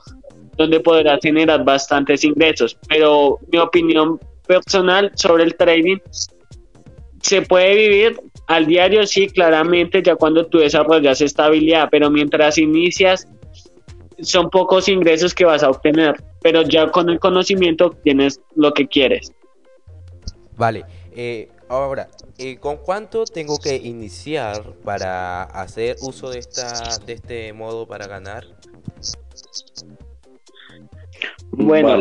donde 0.56 0.80
podrás 0.80 1.20
generar 1.22 1.64
bastantes 1.64 2.24
ingresos, 2.24 2.76
pero 2.88 3.38
mi 3.52 3.58
opinión 3.58 4.18
personal 4.46 5.12
sobre 5.14 5.44
el 5.44 5.54
trading 5.56 5.98
se 7.20 7.42
puede 7.42 7.74
vivir 7.76 8.20
al 8.48 8.66
diario, 8.66 9.06
sí, 9.06 9.28
claramente, 9.28 10.02
ya 10.02 10.16
cuando 10.16 10.46
tú 10.46 10.58
desarrollas 10.58 11.20
estabilidad, 11.20 11.88
pero 11.90 12.10
mientras 12.10 12.56
inicias, 12.56 13.28
son 14.22 14.48
pocos 14.48 14.88
ingresos 14.88 15.34
que 15.34 15.44
vas 15.44 15.62
a 15.62 15.68
obtener, 15.68 16.16
pero 16.40 16.62
ya 16.62 16.90
con 16.90 17.10
el 17.10 17.20
conocimiento 17.20 17.90
tienes 18.02 18.40
lo 18.56 18.72
que 18.72 18.88
quieres. 18.88 19.32
Vale, 20.56 20.86
eh, 21.14 21.50
ahora, 21.68 22.08
eh, 22.38 22.56
¿con 22.56 22.78
cuánto 22.78 23.24
tengo 23.24 23.58
que 23.58 23.76
iniciar 23.76 24.72
para 24.82 25.42
hacer 25.42 25.96
uso 26.00 26.30
de, 26.30 26.38
esta, 26.38 26.98
de 27.04 27.12
este 27.12 27.52
modo 27.52 27.86
para 27.86 28.06
ganar? 28.06 28.46
Bueno, 31.50 32.00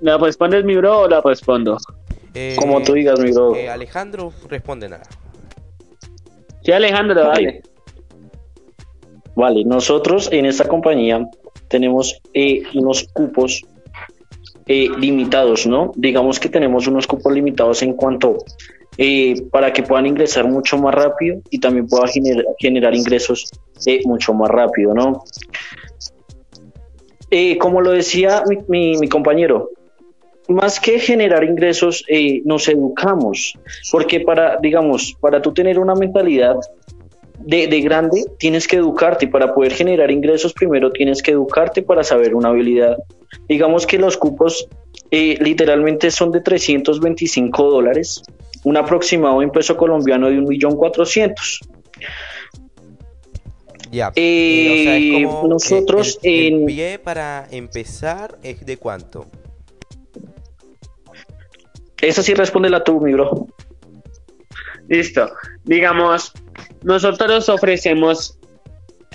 ¿la 0.00 0.16
respondes 0.16 0.64
mi 0.64 0.74
bro 0.76 1.00
o 1.00 1.08
la 1.08 1.20
respondo? 1.20 1.76
Eh, 2.32 2.56
Como 2.58 2.82
tú 2.82 2.94
digas, 2.94 3.20
mi 3.20 3.30
bro. 3.30 3.54
Alejandro, 3.70 4.32
responde 4.48 4.88
nada. 4.88 5.04
Sí, 6.66 6.72
Alejandro, 6.72 7.22
dale. 7.22 7.62
Vale, 9.36 9.64
nosotros 9.64 10.28
en 10.32 10.46
esta 10.46 10.66
compañía 10.66 11.24
tenemos 11.68 12.20
eh, 12.34 12.64
unos 12.74 13.04
cupos 13.12 13.62
eh, 14.66 14.88
limitados, 14.98 15.68
¿no? 15.68 15.92
Digamos 15.94 16.40
que 16.40 16.48
tenemos 16.48 16.88
unos 16.88 17.06
cupos 17.06 17.32
limitados 17.32 17.82
en 17.82 17.92
cuanto 17.92 18.38
eh, 18.98 19.42
para 19.52 19.72
que 19.72 19.84
puedan 19.84 20.06
ingresar 20.06 20.48
mucho 20.48 20.76
más 20.76 20.92
rápido 20.92 21.40
y 21.50 21.60
también 21.60 21.86
puedan 21.86 22.08
generar 22.58 22.96
ingresos 22.96 23.48
mucho 24.04 24.34
más 24.34 24.50
rápido, 24.50 24.92
¿no? 24.92 25.22
eh, 27.30 27.58
como 27.58 27.80
lo 27.80 27.90
decía 27.90 28.42
mi, 28.68 28.96
mi, 28.96 29.08
compañero, 29.08 29.70
más 30.48 30.80
que 30.80 30.98
generar 30.98 31.44
ingresos, 31.44 32.04
eh, 32.08 32.42
nos 32.44 32.68
educamos, 32.68 33.58
porque 33.90 34.20
para, 34.20 34.58
digamos, 34.58 35.16
para 35.20 35.42
tú 35.42 35.52
tener 35.52 35.78
una 35.78 35.94
mentalidad 35.94 36.56
de, 37.38 37.66
de, 37.66 37.80
grande, 37.80 38.24
tienes 38.38 38.66
que 38.66 38.76
educarte 38.76 39.26
y 39.26 39.28
para 39.28 39.54
poder 39.54 39.72
generar 39.72 40.10
ingresos, 40.10 40.52
primero 40.52 40.90
tienes 40.90 41.22
que 41.22 41.32
educarte 41.32 41.82
para 41.82 42.02
saber 42.02 42.34
una 42.34 42.48
habilidad. 42.48 42.96
Digamos 43.48 43.86
que 43.86 43.98
los 43.98 44.16
cupos 44.16 44.68
eh, 45.10 45.36
literalmente 45.40 46.10
son 46.10 46.32
de 46.32 46.40
325 46.40 47.70
dólares, 47.70 48.22
un 48.64 48.76
aproximado 48.76 49.42
en 49.42 49.50
peso 49.50 49.76
colombiano 49.76 50.28
de 50.28 50.38
1.400.000. 50.38 51.68
Ya. 53.92 54.12
Eh, 54.16 55.24
o 55.24 55.30
sea, 55.38 55.48
nosotros 55.48 56.18
el, 56.22 56.54
el, 56.54 56.64
pie 56.64 56.98
para 56.98 57.46
empezar 57.50 58.36
es 58.42 58.66
de 58.66 58.76
cuánto? 58.76 59.26
Esa 62.00 62.22
sí 62.22 62.34
responde 62.34 62.70
la 62.70 62.84
tú, 62.84 63.00
mi 63.00 63.12
bro. 63.12 63.46
Listo. 64.88 65.30
Digamos, 65.64 66.32
nosotros 66.82 67.48
ofrecemos 67.48 68.38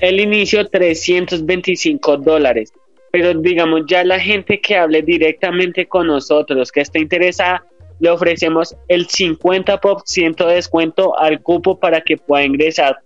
el 0.01 0.19
inicio 0.19 0.67
325 0.67 2.17
dólares, 2.17 2.73
pero 3.11 3.33
digamos 3.33 3.83
ya 3.87 4.03
la 4.03 4.19
gente 4.19 4.59
que 4.59 4.75
hable 4.75 5.01
directamente 5.01 5.85
con 5.85 6.07
nosotros, 6.07 6.71
que 6.71 6.81
esté 6.81 6.99
interesada, 6.99 7.63
le 7.99 8.09
ofrecemos 8.09 8.75
el 8.87 9.07
50% 9.07 10.47
de 10.47 10.55
descuento 10.55 11.17
al 11.19 11.41
cupo 11.41 11.79
para 11.79 12.01
que 12.01 12.17
pueda 12.17 12.43
ingresar 12.43 12.97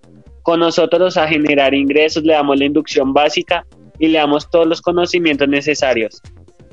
con 0.42 0.62
nosotros 0.62 1.18
a 1.18 1.28
generar 1.28 1.74
ingresos, 1.74 2.24
le 2.24 2.34
damos 2.34 2.58
la 2.58 2.66
inducción 2.66 3.14
básica 3.14 3.66
y 4.00 4.08
le 4.08 4.20
damos 4.20 4.50
todos 4.50 4.68
los 4.68 4.82
conocimientos 4.82 5.50
necesarios. 5.50 6.22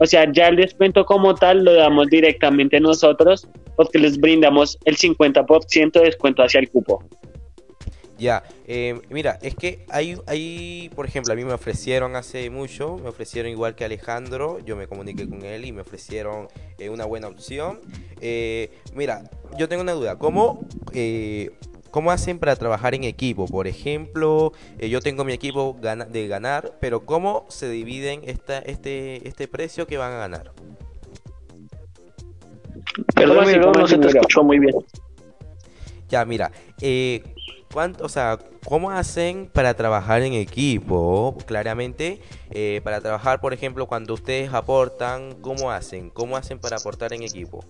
O 0.02 0.06
sea, 0.06 0.26
ya 0.32 0.48
el 0.48 0.56
descuento 0.56 1.06
como 1.06 1.32
tal 1.36 1.62
lo 1.64 1.74
damos 1.74 2.08
directamente 2.08 2.80
nosotros 2.80 3.46
porque 3.76 4.00
les 4.00 4.18
brindamos 4.18 4.76
el 4.84 4.96
50% 4.96 5.92
de 5.92 6.00
descuento 6.00 6.42
hacia 6.42 6.58
el 6.58 6.68
cupo. 6.70 7.04
Ya, 8.18 8.42
eh, 8.66 9.00
mira, 9.10 9.38
es 9.42 9.54
que 9.54 9.86
hay, 9.88 10.16
hay, 10.26 10.90
por 10.96 11.06
ejemplo, 11.06 11.32
a 11.32 11.36
mí 11.36 11.44
me 11.44 11.52
ofrecieron 11.52 12.16
hace 12.16 12.50
mucho, 12.50 12.96
me 12.96 13.10
ofrecieron 13.10 13.52
igual 13.52 13.76
que 13.76 13.84
Alejandro, 13.84 14.58
yo 14.66 14.74
me 14.74 14.88
comuniqué 14.88 15.28
con 15.28 15.44
él 15.44 15.64
y 15.64 15.70
me 15.70 15.82
ofrecieron 15.82 16.48
eh, 16.78 16.88
una 16.88 17.04
buena 17.04 17.28
opción. 17.28 17.80
Eh, 18.20 18.72
mira, 18.96 19.22
yo 19.56 19.68
tengo 19.68 19.82
una 19.82 19.92
duda, 19.92 20.18
¿cómo, 20.18 20.66
¿cómo 21.92 22.10
hacen 22.10 22.40
para 22.40 22.56
trabajar 22.56 22.96
en 22.96 23.04
equipo? 23.04 23.46
Por 23.46 23.68
ejemplo, 23.68 24.52
yo 24.80 25.00
tengo 25.00 25.22
mi 25.22 25.32
equipo 25.32 25.76
de 25.80 26.26
ganar, 26.26 26.72
pero 26.80 27.06
¿cómo 27.06 27.46
se 27.48 27.70
dividen 27.70 28.22
esta, 28.24 28.58
este, 28.58 29.28
este 29.28 29.46
precio 29.46 29.86
que 29.86 29.98
van 29.98 30.12
a 30.12 30.16
ganar? 30.16 30.50
Perdón, 33.14 33.72
no 33.76 33.86
se 33.86 33.98
te 33.98 34.08
escuchó 34.08 34.42
muy 34.42 34.58
bien. 34.58 34.74
Ya, 36.08 36.24
mira, 36.24 36.50
eh, 36.80 37.22
¿Cuánto, 37.72 38.04
o 38.04 38.08
sea, 38.08 38.38
¿cómo 38.66 38.90
hacen 38.90 39.48
para 39.50 39.72
trabajar 39.72 40.20
en 40.22 40.34
equipo? 40.34 41.34
Claramente, 41.46 42.20
eh, 42.50 42.82
para 42.84 43.00
trabajar, 43.00 43.40
por 43.40 43.54
ejemplo, 43.54 43.86
cuando 43.86 44.12
ustedes 44.12 44.52
aportan, 44.52 45.36
¿cómo 45.40 45.70
hacen? 45.70 46.10
¿Cómo 46.10 46.36
hacen 46.36 46.58
para 46.58 46.76
aportar 46.76 47.14
en 47.14 47.22
equipo? 47.22 47.64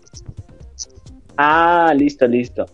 Ah, 1.36 1.92
listo, 1.94 2.26
listo. 2.26 2.66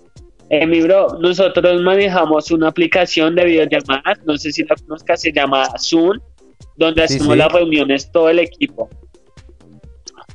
Eh, 0.51 0.67
mi 0.67 0.81
bro, 0.81 1.19
nosotros 1.21 1.83
manejamos 1.83 2.51
una 2.51 2.69
aplicación 2.69 3.35
de 3.35 3.45
videollamadas, 3.45 4.19
no 4.25 4.37
sé 4.39 4.51
si 4.51 4.65
la 4.65 4.77
conozcas, 4.77 5.21
se 5.21 5.33
llama 5.33 5.67
Zoom, 5.79 6.19
donde 6.77 7.03
hacemos 7.03 7.37
las 7.37 7.53
reuniones 7.53 8.11
todo 8.11 8.31
el 8.31 8.39
equipo. 8.39 8.89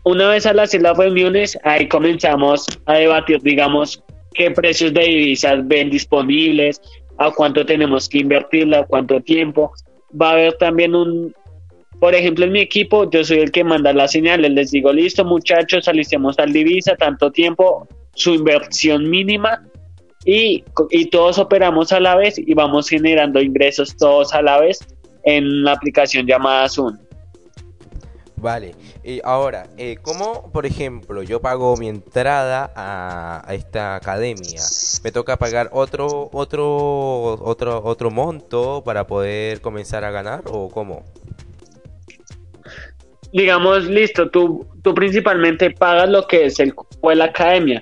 Una 0.04 0.30
vez 0.30 0.46
al 0.46 0.60
hacer 0.60 0.82
las 0.82 0.98
reuniones, 0.98 1.58
ahí 1.64 1.88
comenzamos 1.88 2.66
a 2.86 2.96
debatir, 2.96 3.42
digamos, 3.42 4.04
qué 4.34 4.52
precios 4.52 4.94
de 4.94 5.02
divisas 5.02 5.66
ven 5.68 5.90
disponibles, 5.90 6.82
a 7.18 7.32
cuánto 7.32 7.66
tenemos 7.66 8.10
que 8.10 8.20
invertirla, 8.20 8.80
a 8.80 8.86
cuánto 8.86 9.22
tiempo. 9.22 9.72
Va 10.20 10.30
a 10.30 10.34
haber 10.34 10.54
también 10.54 10.94
un, 10.94 11.34
por 12.00 12.14
ejemplo, 12.14 12.46
en 12.46 12.52
mi 12.52 12.60
equipo, 12.60 13.10
yo 13.10 13.24
soy 13.24 13.40
el 13.40 13.52
que 13.52 13.64
manda 13.64 13.94
las 13.94 14.12
señales. 14.12 14.52
Les 14.52 14.72
digo, 14.72 14.92
listo, 14.92 15.24
muchachos, 15.24 15.88
alicemos 15.88 16.36
tal 16.36 16.52
divisa, 16.52 16.96
tanto 16.98 17.32
tiempo, 17.32 17.88
su 18.14 18.34
inversión 18.34 19.10
mínima. 19.10 19.64
Y, 20.26 20.64
y 20.90 21.10
todos 21.10 21.38
operamos 21.38 21.92
a 21.92 22.00
la 22.00 22.16
vez 22.16 22.38
y 22.38 22.54
vamos 22.54 22.88
generando 22.88 23.42
ingresos 23.42 23.96
todos 23.98 24.34
a 24.34 24.42
la 24.42 24.60
vez 24.60 24.80
en 25.24 25.64
la 25.64 25.74
aplicación 25.74 26.26
llamada 26.26 26.70
Zoom. 26.70 26.98
Vale, 28.44 28.76
y 29.06 29.22
ahora, 29.24 29.68
eh, 29.78 29.96
¿cómo, 30.02 30.52
por 30.52 30.66
ejemplo, 30.66 31.24
yo 31.24 31.40
pago 31.40 31.78
mi 31.78 31.88
entrada 31.88 32.74
a, 32.76 33.54
esta 33.54 33.96
academia? 33.96 34.62
¿Me 35.02 35.14
toca 35.14 35.38
pagar 35.38 35.70
otro, 35.72 36.30
otro, 36.34 37.42
otro, 37.42 37.82
otro 37.82 38.12
monto 38.12 38.84
para 38.84 39.08
poder 39.08 39.62
comenzar 39.62 40.04
a 40.04 40.12
ganar 40.12 40.44
o 40.52 40.68
cómo? 40.68 41.06
Digamos, 43.32 43.86
listo, 43.86 44.30
tú, 44.30 44.68
tú 44.82 44.94
principalmente 44.94 45.72
pagas 45.72 46.10
lo 46.10 46.28
que 46.28 46.48
es 46.48 46.60
el 46.60 46.74
la 47.14 47.26
academia 47.26 47.82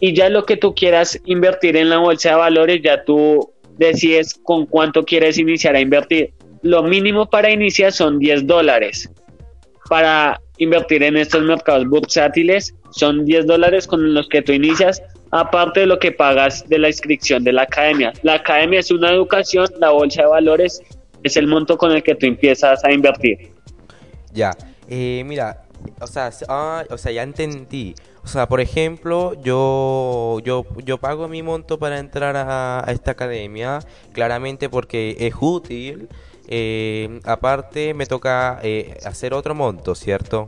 y 0.00 0.14
ya 0.14 0.28
lo 0.28 0.44
que 0.44 0.56
tú 0.56 0.74
quieras 0.74 1.20
invertir 1.24 1.76
en 1.76 1.90
la 1.90 1.98
bolsa 1.98 2.30
de 2.30 2.36
valores, 2.36 2.80
ya 2.82 3.04
tú 3.04 3.52
decides 3.76 4.34
con 4.42 4.66
cuánto 4.66 5.04
quieres 5.04 5.38
iniciar 5.38 5.76
a 5.76 5.80
invertir. 5.80 6.32
Lo 6.62 6.82
mínimo 6.82 7.30
para 7.30 7.50
iniciar 7.50 7.92
son 7.92 8.18
10 8.18 8.46
dólares 8.46 9.10
para 9.88 10.40
invertir 10.58 11.02
en 11.02 11.16
estos 11.16 11.42
mercados 11.42 11.88
bursátiles 11.88 12.74
son 12.90 13.24
10 13.24 13.46
dólares 13.46 13.86
con 13.86 14.14
los 14.14 14.28
que 14.28 14.42
tú 14.42 14.52
inicias, 14.52 15.02
aparte 15.30 15.80
de 15.80 15.86
lo 15.86 15.98
que 15.98 16.12
pagas 16.12 16.66
de 16.68 16.78
la 16.78 16.88
inscripción 16.88 17.44
de 17.44 17.52
la 17.52 17.62
academia. 17.62 18.12
La 18.22 18.34
academia 18.34 18.80
es 18.80 18.90
una 18.90 19.10
educación, 19.10 19.66
la 19.78 19.90
bolsa 19.90 20.22
de 20.22 20.28
valores 20.28 20.80
es 21.22 21.36
el 21.36 21.46
monto 21.46 21.76
con 21.76 21.92
el 21.92 22.02
que 22.02 22.14
tú 22.14 22.26
empiezas 22.26 22.82
a 22.84 22.92
invertir. 22.92 23.52
Ya, 24.32 24.56
eh, 24.88 25.22
mira, 25.26 25.64
o 26.00 26.06
sea, 26.06 26.30
ah, 26.48 26.84
o 26.90 26.96
sea, 26.96 27.12
ya 27.12 27.22
entendí. 27.22 27.94
O 28.28 28.30
sea, 28.30 28.46
por 28.46 28.60
ejemplo, 28.60 29.32
yo, 29.42 30.40
yo, 30.44 30.66
yo 30.84 30.98
pago 30.98 31.28
mi 31.28 31.42
monto 31.42 31.78
para 31.78 31.98
entrar 31.98 32.36
a 32.36 32.84
esta 32.88 33.12
academia, 33.12 33.78
claramente 34.12 34.68
porque 34.68 35.16
es 35.18 35.32
útil 35.40 36.08
eh, 36.46 37.20
aparte 37.24 37.92
me 37.92 38.04
toca 38.06 38.58
eh, 38.62 38.98
hacer 39.04 39.32
otro 39.34 39.54
monto, 39.54 39.94
¿cierto? 39.94 40.46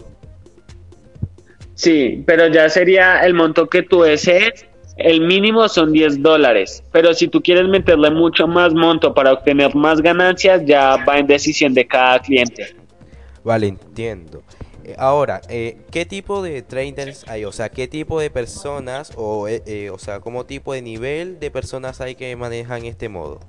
Sí, 1.74 2.22
pero 2.26 2.48
ya 2.48 2.68
sería 2.68 3.20
el 3.20 3.34
monto 3.34 3.66
que 3.66 3.82
tú 3.82 4.02
desees. 4.02 4.66
El 4.96 5.22
mínimo 5.22 5.66
son 5.68 5.92
10 5.92 6.22
dólares, 6.22 6.82
pero 6.92 7.14
si 7.14 7.28
tú 7.28 7.40
quieres 7.40 7.66
meterle 7.66 8.10
mucho 8.10 8.46
más 8.46 8.74
monto 8.74 9.14
para 9.14 9.32
obtener 9.32 9.74
más 9.74 10.02
ganancias, 10.02 10.62
ya 10.66 11.02
va 11.06 11.18
en 11.18 11.26
decisión 11.26 11.72
de 11.72 11.86
cada 11.86 12.18
cliente. 12.18 12.76
Vale, 13.42 13.68
entiendo. 13.68 14.42
Eh, 14.90 14.94
ahora, 14.98 15.40
eh, 15.48 15.78
¿qué 15.90 16.04
tipo 16.04 16.42
de 16.42 16.62
traders 16.62 17.28
hay? 17.28 17.44
O 17.44 17.52
sea, 17.52 17.68
¿qué 17.68 17.86
tipo 17.86 18.20
de 18.20 18.30
personas 18.30 19.12
o, 19.16 19.46
o 19.46 19.98
sea, 19.98 20.20
cómo 20.20 20.46
tipo 20.46 20.72
de 20.72 20.82
nivel 20.82 21.38
de 21.38 21.50
personas 21.50 22.00
hay 22.00 22.14
que 22.14 22.34
manejan 22.36 22.84
este 22.84 23.08
modo? 23.08 23.40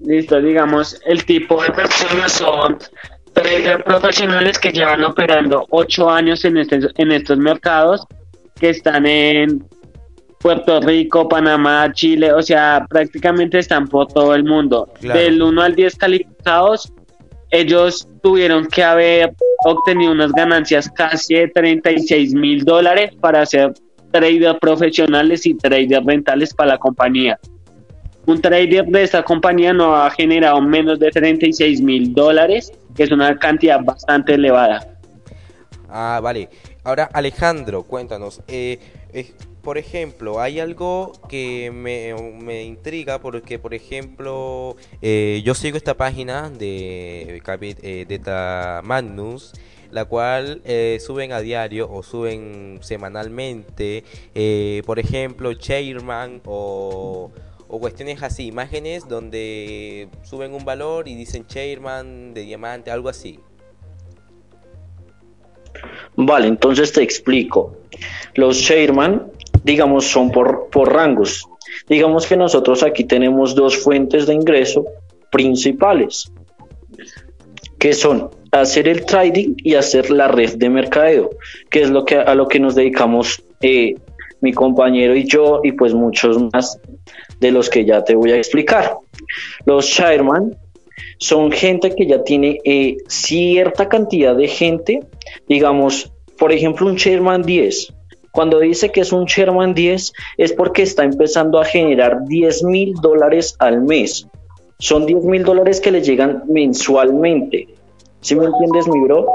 Listo, 0.00 0.40
digamos, 0.40 1.00
el 1.06 1.24
tipo 1.24 1.62
de 1.62 1.70
personas 1.70 2.32
son 2.32 2.78
traders 3.34 3.84
profesionales 3.84 4.58
que 4.58 4.72
llevan 4.72 5.04
operando 5.04 5.64
ocho 5.70 6.10
años 6.10 6.44
en, 6.44 6.56
este, 6.56 6.80
en 6.96 7.12
estos 7.12 7.38
mercados, 7.38 8.04
que 8.58 8.70
están 8.70 9.06
en 9.06 9.64
Puerto 10.40 10.80
Rico, 10.80 11.28
Panamá, 11.28 11.92
Chile, 11.92 12.32
o 12.32 12.42
sea, 12.42 12.84
prácticamente 12.90 13.58
están 13.58 13.86
por 13.86 14.08
todo 14.08 14.34
el 14.34 14.42
mundo. 14.42 14.92
Del 15.00 15.40
1 15.40 15.62
al 15.62 15.76
10 15.76 15.94
calificados, 15.96 16.92
ellos 17.52 18.08
tuvieron 18.22 18.66
que 18.66 18.82
haber 18.82 19.34
obtenido 19.64 20.10
unas 20.10 20.32
ganancias 20.32 20.90
casi 20.90 21.34
de 21.34 21.48
36 21.48 22.34
mil 22.34 22.64
dólares 22.64 23.12
para 23.20 23.46
ser 23.46 23.72
traders 24.10 24.58
profesionales 24.58 25.46
y 25.46 25.54
traders 25.54 26.04
rentales 26.04 26.52
para 26.52 26.70
la 26.70 26.78
compañía 26.78 27.38
un 28.26 28.40
trader 28.40 28.86
de 28.86 29.02
esta 29.02 29.22
compañía 29.22 29.72
no 29.72 29.96
ha 29.96 30.10
generado 30.10 30.60
menos 30.60 30.98
de 30.98 31.10
36 31.10 31.80
mil 31.80 32.14
dólares, 32.14 32.72
que 32.94 33.04
es 33.04 33.10
una 33.10 33.36
cantidad 33.38 33.80
bastante 33.82 34.34
elevada. 34.34 34.86
Ah, 35.88 36.20
vale. 36.22 36.48
Ahora, 36.84 37.08
Alejandro, 37.12 37.82
cuéntanos. 37.82 38.40
Eh, 38.46 38.78
por 39.62 39.78
ejemplo, 39.78 40.40
hay 40.40 40.60
algo 40.60 41.12
que 41.28 41.70
me, 41.70 42.64
intriga 42.64 43.20
porque, 43.20 43.58
por 43.58 43.74
ejemplo, 43.74 44.76
eh, 45.00 45.42
yo 45.44 45.54
sigo 45.54 45.76
esta 45.76 45.96
página 45.96 46.50
de 46.50 47.40
eh, 47.46 48.06
Data 48.08 48.80
Magnus 48.84 49.52
la 49.90 50.06
cual 50.06 50.62
suben 51.00 51.32
a 51.32 51.40
diario 51.40 51.86
o 51.92 52.02
suben 52.02 52.78
semanalmente, 52.80 54.04
por 54.86 54.98
ejemplo, 54.98 55.52
Chairman 55.52 56.40
o 56.46 57.30
o 57.74 57.80
cuestiones 57.80 58.22
así, 58.22 58.48
imágenes 58.48 59.08
donde 59.08 60.10
suben 60.24 60.52
un 60.52 60.62
valor 60.62 61.08
y 61.08 61.14
dicen 61.14 61.46
chairman 61.46 62.34
de 62.34 62.42
diamante, 62.42 62.90
algo 62.90 63.08
así. 63.08 63.40
Vale, 66.14 66.48
entonces 66.48 66.92
te 66.92 67.02
explico. 67.02 67.74
Los 68.34 68.60
chairman, 68.60 69.32
digamos, 69.64 70.06
son 70.06 70.30
por, 70.30 70.68
por 70.70 70.92
rangos. 70.92 71.46
Digamos 71.88 72.26
que 72.26 72.36
nosotros 72.36 72.82
aquí 72.82 73.04
tenemos 73.04 73.54
dos 73.54 73.76
fuentes 73.76 74.26
de 74.26 74.34
ingreso 74.34 74.84
principales, 75.30 76.30
que 77.78 77.92
son 77.94 78.30
hacer 78.52 78.86
el 78.86 79.04
trading 79.04 79.54
y 79.58 79.74
hacer 79.74 80.10
la 80.10 80.28
red 80.28 80.56
de 80.56 80.68
mercadeo, 80.68 81.30
que 81.70 81.82
es 81.82 81.90
lo 81.90 82.04
que 82.04 82.16
a 82.16 82.34
lo 82.34 82.46
que 82.46 82.60
nos 82.60 82.74
dedicamos 82.74 83.42
eh, 83.62 83.94
mi 84.40 84.52
compañero 84.52 85.16
y 85.16 85.24
yo 85.24 85.60
y 85.64 85.72
pues 85.72 85.94
muchos 85.94 86.38
más 86.52 86.78
de 87.40 87.50
los 87.50 87.70
que 87.70 87.84
ya 87.84 88.04
te 88.04 88.14
voy 88.14 88.32
a 88.32 88.36
explicar. 88.36 88.96
Los 89.64 89.88
chairman 89.88 90.54
son 91.18 91.50
gente 91.50 91.94
que 91.94 92.06
ya 92.06 92.22
tiene 92.22 92.58
eh, 92.64 92.96
cierta 93.06 93.88
cantidad 93.88 94.36
de 94.36 94.48
gente, 94.48 95.00
digamos, 95.48 96.12
por 96.38 96.52
ejemplo, 96.52 96.86
un 96.86 96.96
chairman 96.96 97.42
10. 97.42 97.94
Cuando 98.32 98.58
dice 98.60 98.90
que 98.90 99.02
es 99.02 99.12
un 99.12 99.26
chairman 99.26 99.74
10 99.74 100.12
es 100.38 100.52
porque 100.52 100.82
está 100.82 101.04
empezando 101.04 101.60
a 101.60 101.64
generar 101.64 102.24
10 102.26 102.64
mil 102.64 102.94
dólares 102.94 103.54
al 103.58 103.82
mes. 103.82 104.26
Son 104.78 105.06
10 105.06 105.22
mil 105.24 105.44
dólares 105.44 105.80
que 105.80 105.90
le 105.92 106.00
llegan 106.02 106.42
mensualmente. 106.48 107.68
¿Sí 108.22 108.34
me 108.34 108.46
entiendes, 108.46 108.88
mi 108.88 109.00
bro? 109.00 109.26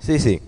Sí, 0.00 0.18
sí. 0.18 0.40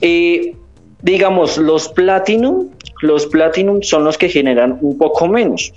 Eh, 0.00 0.54
digamos, 1.02 1.58
los 1.58 1.88
Platinum, 1.88 2.68
los 3.02 3.26
Platinum 3.26 3.82
son 3.82 4.04
los 4.04 4.16
que 4.16 4.28
generan 4.28 4.78
un 4.80 4.96
poco 4.96 5.26
menos, 5.28 5.72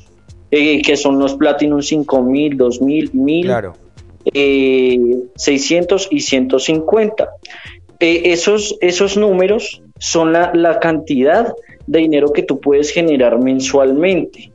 eh, 0.51 0.81
que 0.81 0.95
son 0.95 1.19
los 1.19 1.35
Platinum 1.35 1.81
5000, 1.81 2.55
2000, 2.57 3.09
1000, 3.13 3.45
Claro. 3.45 3.73
eh, 4.33 4.99
600 5.35 6.07
y 6.11 6.19
150. 6.21 7.29
Eh, 7.99 8.21
esos, 8.31 8.77
esos 8.81 9.17
números 9.17 9.81
son 10.01 10.33
la, 10.33 10.51
la 10.55 10.79
cantidad 10.79 11.53
de 11.85 11.99
dinero 11.99 12.33
que 12.33 12.41
tú 12.41 12.59
puedes 12.59 12.91
generar 12.91 13.37
mensualmente. 13.37 14.51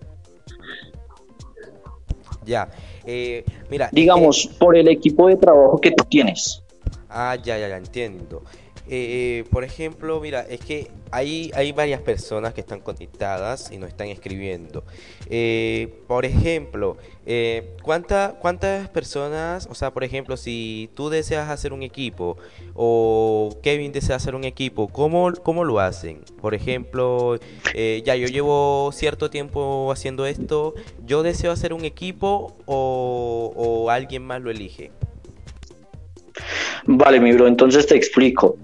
Ya. 2.44 2.68
Eh, 3.04 3.44
mira, 3.70 3.88
Digamos, 3.92 4.48
por 4.58 4.76
el 4.76 4.88
equipo 4.88 5.28
de 5.28 5.36
trabajo 5.36 5.80
que 5.80 5.92
tú 5.92 6.02
tienes. 6.08 6.64
Ah, 7.08 7.36
ya, 7.36 7.56
ya, 7.58 7.68
ya 7.68 7.76
entiendo. 7.76 8.42
Eh, 8.88 9.44
por 9.52 9.62
ejemplo, 9.62 10.20
mira, 10.20 10.40
es 10.42 10.60
que 10.60 10.90
hay, 11.12 11.52
hay 11.54 11.70
varias 11.70 12.00
personas 12.00 12.52
que 12.52 12.60
están 12.60 12.80
conectadas 12.80 13.70
y 13.70 13.78
nos 13.78 13.88
están 13.88 14.08
escribiendo. 14.08 14.82
Eh, 15.30 15.94
por 16.08 16.24
ejemplo, 16.24 16.96
eh, 17.26 17.74
¿cuánta- 17.82 18.36
¿cuántas 18.40 18.88
personas, 18.88 19.68
o 19.70 19.74
sea, 19.74 19.90
por 19.92 20.04
ejemplo, 20.04 20.36
si 20.36 20.88
tú 20.94 21.08
deseas 21.10 21.50
hacer 21.50 21.72
un 21.72 21.82
equipo 21.82 22.36
o 22.74 23.50
Kevin 23.62 23.90
desea 23.92 24.16
hacer 24.16 24.34
un 24.34 24.44
equipo, 24.44 24.88
¿cómo, 24.88 25.32
cómo 25.42 25.64
lo 25.64 25.80
hacen? 25.80 26.20
Por 26.40 26.54
ejemplo, 26.54 27.38
eh, 27.74 28.02
ya 28.06 28.14
yo 28.16 28.28
llevo 28.28 28.90
cierto 28.92 29.28
tiempo 29.28 29.90
haciendo 29.92 30.24
esto, 30.26 30.74
¿yo 31.04 31.22
deseo 31.22 31.50
hacer 31.50 31.72
un 31.72 31.84
equipo 31.84 32.56
o, 32.66 33.52
o 33.56 33.90
alguien 33.90 34.24
más 34.24 34.40
lo 34.40 34.50
elige? 34.50 34.92
Vale, 36.86 37.18
mi 37.20 37.32
bro, 37.32 37.46
entonces 37.48 37.86
te 37.86 37.96
explico. 37.96 38.56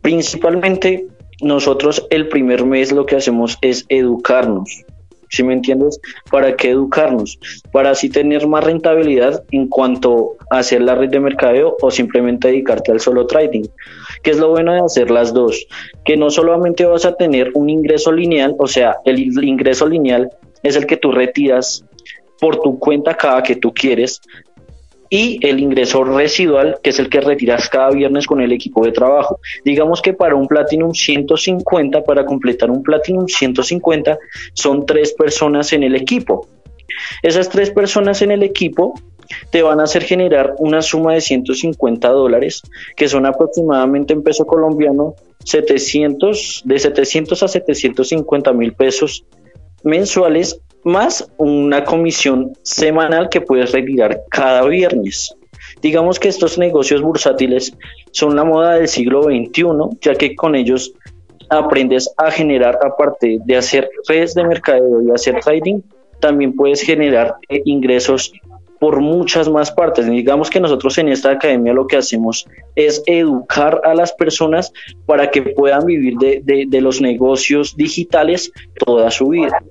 Principalmente 0.00 1.06
nosotros 1.42 2.06
el 2.10 2.28
primer 2.28 2.64
mes 2.64 2.92
lo 2.92 3.04
que 3.04 3.16
hacemos 3.16 3.58
es 3.60 3.84
educarnos. 3.88 4.84
¿Sí 5.32 5.42
me 5.42 5.54
entiendes? 5.54 5.98
¿Para 6.30 6.54
qué 6.56 6.70
educarnos? 6.70 7.38
Para 7.72 7.90
así 7.90 8.10
tener 8.10 8.46
más 8.46 8.64
rentabilidad 8.64 9.42
en 9.50 9.66
cuanto 9.66 10.36
a 10.50 10.58
hacer 10.58 10.82
la 10.82 10.94
red 10.94 11.08
de 11.08 11.20
mercadeo 11.20 11.78
o 11.80 11.90
simplemente 11.90 12.48
dedicarte 12.48 12.92
al 12.92 13.00
solo 13.00 13.26
trading. 13.26 13.62
¿Qué 14.22 14.32
es 14.32 14.38
lo 14.38 14.50
bueno 14.50 14.74
de 14.74 14.80
hacer 14.80 15.10
las 15.10 15.32
dos? 15.32 15.66
Que 16.04 16.18
no 16.18 16.28
solamente 16.28 16.84
vas 16.84 17.06
a 17.06 17.14
tener 17.14 17.50
un 17.54 17.70
ingreso 17.70 18.12
lineal, 18.12 18.54
o 18.58 18.66
sea, 18.66 18.96
el 19.06 19.42
ingreso 19.42 19.86
lineal 19.86 20.28
es 20.62 20.76
el 20.76 20.84
que 20.84 20.98
tú 20.98 21.12
retiras 21.12 21.82
por 22.38 22.60
tu 22.60 22.78
cuenta 22.78 23.14
cada 23.14 23.42
que 23.42 23.56
tú 23.56 23.72
quieres, 23.72 24.20
y 25.12 25.38
el 25.46 25.60
ingreso 25.60 26.04
residual, 26.04 26.78
que 26.82 26.88
es 26.88 26.98
el 26.98 27.10
que 27.10 27.20
retiras 27.20 27.68
cada 27.68 27.90
viernes 27.90 28.26
con 28.26 28.40
el 28.40 28.50
equipo 28.50 28.82
de 28.82 28.92
trabajo. 28.92 29.40
Digamos 29.62 30.00
que 30.00 30.14
para 30.14 30.34
un 30.34 30.48
Platinum 30.48 30.94
150, 30.94 32.02
para 32.02 32.24
completar 32.24 32.70
un 32.70 32.82
Platinum 32.82 33.26
150, 33.28 34.18
son 34.54 34.86
tres 34.86 35.12
personas 35.12 35.74
en 35.74 35.82
el 35.82 35.96
equipo. 35.96 36.48
Esas 37.22 37.50
tres 37.50 37.70
personas 37.70 38.22
en 38.22 38.30
el 38.30 38.42
equipo 38.42 38.94
te 39.50 39.60
van 39.62 39.80
a 39.80 39.82
hacer 39.82 40.02
generar 40.02 40.54
una 40.56 40.80
suma 40.80 41.12
de 41.12 41.20
150 41.20 42.08
dólares, 42.08 42.62
que 42.96 43.06
son 43.06 43.26
aproximadamente 43.26 44.14
en 44.14 44.22
peso 44.22 44.46
colombiano 44.46 45.14
700, 45.44 46.62
de 46.64 46.78
700 46.78 47.42
a 47.42 47.48
750 47.48 48.52
mil 48.54 48.72
pesos 48.72 49.26
mensuales 49.84 50.58
más 50.84 51.30
una 51.38 51.84
comisión 51.84 52.52
semanal 52.62 53.28
que 53.28 53.40
puedes 53.40 53.72
retirar 53.72 54.20
cada 54.30 54.62
viernes. 54.64 55.34
Digamos 55.80 56.18
que 56.18 56.28
estos 56.28 56.58
negocios 56.58 57.02
bursátiles 57.02 57.76
son 58.10 58.36
la 58.36 58.44
moda 58.44 58.74
del 58.74 58.88
siglo 58.88 59.22
XXI, 59.24 59.64
ya 60.00 60.14
que 60.14 60.34
con 60.34 60.54
ellos 60.54 60.92
aprendes 61.48 62.12
a 62.16 62.30
generar, 62.30 62.78
aparte 62.84 63.38
de 63.44 63.56
hacer 63.56 63.90
redes 64.08 64.34
de 64.34 64.44
mercadeo 64.44 65.02
y 65.02 65.10
hacer 65.10 65.40
trading, 65.40 65.80
también 66.20 66.54
puedes 66.54 66.82
generar 66.82 67.34
eh, 67.48 67.62
ingresos 67.64 68.32
por 68.78 69.00
muchas 69.00 69.48
más 69.48 69.70
partes. 69.70 70.08
Digamos 70.10 70.50
que 70.50 70.60
nosotros 70.60 70.98
en 70.98 71.08
esta 71.08 71.30
academia 71.30 71.72
lo 71.72 71.86
que 71.86 71.96
hacemos 71.96 72.46
es 72.74 73.02
educar 73.06 73.80
a 73.84 73.94
las 73.94 74.12
personas 74.12 74.72
para 75.06 75.30
que 75.30 75.42
puedan 75.42 75.84
vivir 75.86 76.14
de, 76.16 76.40
de- 76.42 76.64
de 76.68 76.80
los 76.80 77.00
negocios 77.00 77.76
digitales 77.76 78.50
toda 78.84 79.10
su 79.10 79.28
vida. 79.28 79.62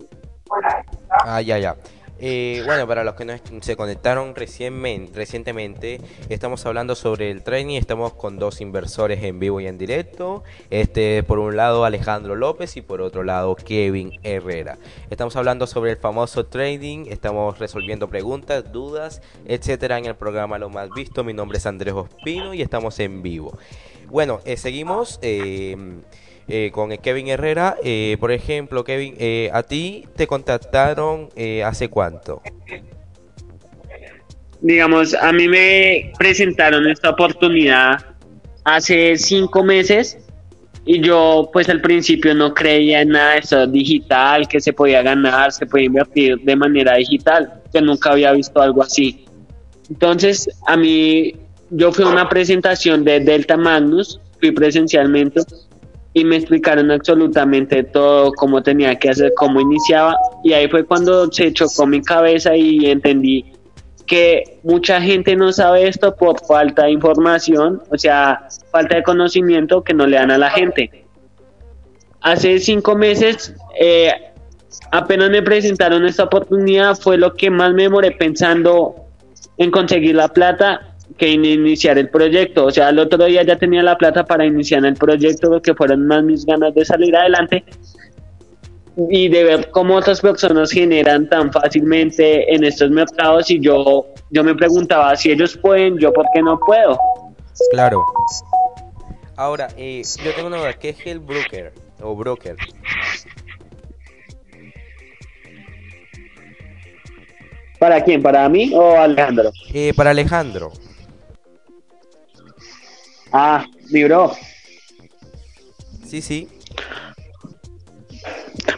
Ah, 1.11 1.41
ya, 1.41 1.59
ya. 1.59 1.75
Eh, 2.23 2.61
bueno, 2.67 2.87
para 2.87 3.03
los 3.03 3.15
que 3.15 3.25
no 3.25 3.33
se 3.61 3.75
conectaron 3.75 4.35
recienmen- 4.35 5.11
recientemente, 5.11 5.99
estamos 6.29 6.63
hablando 6.67 6.93
sobre 6.93 7.31
el 7.31 7.41
trading. 7.41 7.77
Estamos 7.77 8.13
con 8.13 8.37
dos 8.37 8.61
inversores 8.61 9.23
en 9.23 9.39
vivo 9.39 9.59
y 9.59 9.65
en 9.65 9.79
directo. 9.79 10.43
Este, 10.69 11.23
por 11.23 11.39
un 11.39 11.57
lado 11.57 11.83
Alejandro 11.83 12.35
López 12.35 12.77
y 12.77 12.81
por 12.83 13.01
otro 13.01 13.23
lado 13.23 13.55
Kevin 13.55 14.11
Herrera. 14.21 14.77
Estamos 15.09 15.35
hablando 15.35 15.65
sobre 15.65 15.91
el 15.91 15.97
famoso 15.97 16.45
trading. 16.45 17.07
Estamos 17.09 17.57
resolviendo 17.57 18.07
preguntas, 18.07 18.71
dudas, 18.71 19.21
etcétera 19.45 19.97
en 19.97 20.05
el 20.05 20.15
programa 20.15 20.59
Lo 20.59 20.69
Más 20.69 20.91
Visto. 20.91 21.23
Mi 21.23 21.33
nombre 21.33 21.57
es 21.57 21.65
Andrés 21.65 21.95
Ospino 21.95 22.53
y 22.53 22.61
estamos 22.61 22.99
en 22.99 23.23
vivo. 23.23 23.57
Bueno, 24.09 24.41
eh, 24.45 24.57
seguimos. 24.57 25.17
eh, 25.23 25.75
eh, 26.51 26.71
con 26.71 26.95
Kevin 26.97 27.29
Herrera. 27.29 27.77
Eh, 27.83 28.17
por 28.19 28.31
ejemplo, 28.31 28.83
Kevin, 28.83 29.15
eh, 29.17 29.49
¿a 29.53 29.63
ti 29.63 30.05
te 30.15 30.27
contactaron 30.27 31.29
eh, 31.35 31.63
hace 31.63 31.89
cuánto? 31.89 32.41
Digamos, 34.59 35.13
a 35.13 35.31
mí 35.31 35.47
me 35.47 36.11
presentaron 36.19 36.87
esta 36.89 37.09
oportunidad 37.09 38.05
hace 38.63 39.17
cinco 39.17 39.63
meses 39.63 40.17
y 40.85 41.01
yo 41.01 41.49
pues 41.53 41.69
al 41.69 41.81
principio 41.81 42.33
no 42.35 42.53
creía 42.53 43.01
en 43.01 43.09
nada 43.09 43.33
de 43.33 43.39
eso 43.39 43.67
digital, 43.67 44.47
que 44.47 44.59
se 44.59 44.73
podía 44.73 45.01
ganar, 45.01 45.51
se 45.51 45.65
podía 45.65 45.85
invertir 45.85 46.39
de 46.41 46.55
manera 46.55 46.95
digital, 46.95 47.61
que 47.71 47.81
nunca 47.81 48.11
había 48.11 48.31
visto 48.33 48.61
algo 48.61 48.83
así. 48.83 49.25
Entonces, 49.89 50.49
a 50.67 50.77
mí, 50.77 51.35
yo 51.69 51.91
fui 51.91 52.05
a 52.05 52.07
una 52.07 52.29
presentación 52.29 53.03
de 53.03 53.19
Delta 53.19 53.57
Magnus, 53.57 54.19
fui 54.39 54.51
presencialmente 54.51 55.41
y 56.13 56.25
me 56.25 56.35
explicaron 56.37 56.91
absolutamente 56.91 57.83
todo, 57.83 58.33
cómo 58.33 58.61
tenía 58.61 58.95
que 58.95 59.09
hacer, 59.09 59.33
cómo 59.35 59.61
iniciaba. 59.61 60.17
Y 60.43 60.53
ahí 60.53 60.67
fue 60.67 60.83
cuando 60.83 61.31
se 61.31 61.53
chocó 61.53 61.85
mi 61.85 62.01
cabeza 62.01 62.55
y 62.55 62.85
entendí 62.89 63.53
que 64.05 64.59
mucha 64.63 65.01
gente 65.01 65.37
no 65.37 65.53
sabe 65.53 65.87
esto 65.87 66.13
por 66.15 66.45
falta 66.45 66.83
de 66.83 66.91
información, 66.91 67.81
o 67.89 67.97
sea, 67.97 68.47
falta 68.69 68.97
de 68.97 69.03
conocimiento 69.03 69.83
que 69.83 69.93
no 69.93 70.05
le 70.05 70.17
dan 70.17 70.31
a 70.31 70.37
la 70.37 70.49
gente. 70.49 71.05
Hace 72.19 72.59
cinco 72.59 72.95
meses, 72.95 73.55
eh, 73.79 74.11
apenas 74.91 75.29
me 75.29 75.41
presentaron 75.41 76.05
esta 76.05 76.25
oportunidad, 76.25 76.95
fue 76.97 77.17
lo 77.17 77.33
que 77.35 77.49
más 77.49 77.73
me 77.73 77.83
demoré 77.83 78.11
pensando 78.11 78.95
en 79.57 79.71
conseguir 79.71 80.15
la 80.15 80.27
plata 80.27 80.90
que 81.17 81.29
iniciar 81.29 81.97
el 81.97 82.09
proyecto. 82.09 82.65
O 82.65 82.71
sea, 82.71 82.89
el 82.89 82.99
otro 82.99 83.25
día 83.25 83.43
ya 83.43 83.57
tenía 83.57 83.83
la 83.83 83.97
plata 83.97 84.25
para 84.25 84.45
iniciar 84.45 84.85
el 84.85 84.95
proyecto, 84.95 85.49
lo 85.49 85.61
que 85.61 85.73
fueron 85.73 86.07
más 86.07 86.23
mis 86.23 86.45
ganas 86.45 86.73
de 86.73 86.85
salir 86.85 87.15
adelante 87.15 87.63
y 89.09 89.29
de 89.29 89.43
ver 89.43 89.71
cómo 89.71 89.95
otras 89.95 90.21
personas 90.21 90.71
generan 90.71 91.27
tan 91.29 91.51
fácilmente 91.51 92.53
en 92.53 92.63
estos 92.63 92.89
mercados 92.91 93.49
y 93.49 93.59
yo, 93.59 94.07
yo 94.29 94.43
me 94.43 94.53
preguntaba 94.53 95.15
si 95.15 95.31
ellos 95.31 95.57
pueden, 95.57 95.97
yo 95.97 96.11
por 96.11 96.25
qué 96.33 96.41
no 96.41 96.59
puedo. 96.59 96.97
Claro. 97.71 98.03
Ahora, 99.35 99.69
eh, 99.77 100.03
yo 100.23 100.33
tengo 100.33 100.47
una 100.49 100.57
duda. 100.57 100.73
¿Qué 100.73 100.89
es 100.89 100.97
el 101.05 101.19
broker 101.19 101.73
o 102.01 102.15
broker? 102.15 102.55
¿Para 107.79 108.03
quién? 108.03 108.21
¿Para 108.21 108.47
mí 108.47 108.71
o 108.75 108.95
Alejandro? 108.99 109.51
Eh, 109.73 109.93
para 109.95 110.11
Alejandro. 110.11 110.71
Ah, 113.31 113.65
mi 113.91 114.03
bro. 114.03 114.31
Sí, 116.05 116.21
sí. 116.21 116.49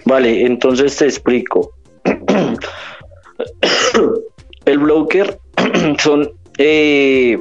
Vale, 0.05 0.45
entonces 0.45 0.95
te 0.95 1.05
explico. 1.05 1.73
El 4.65 4.79
broker 4.79 5.37
son 5.99 6.31
eh, 6.57 7.37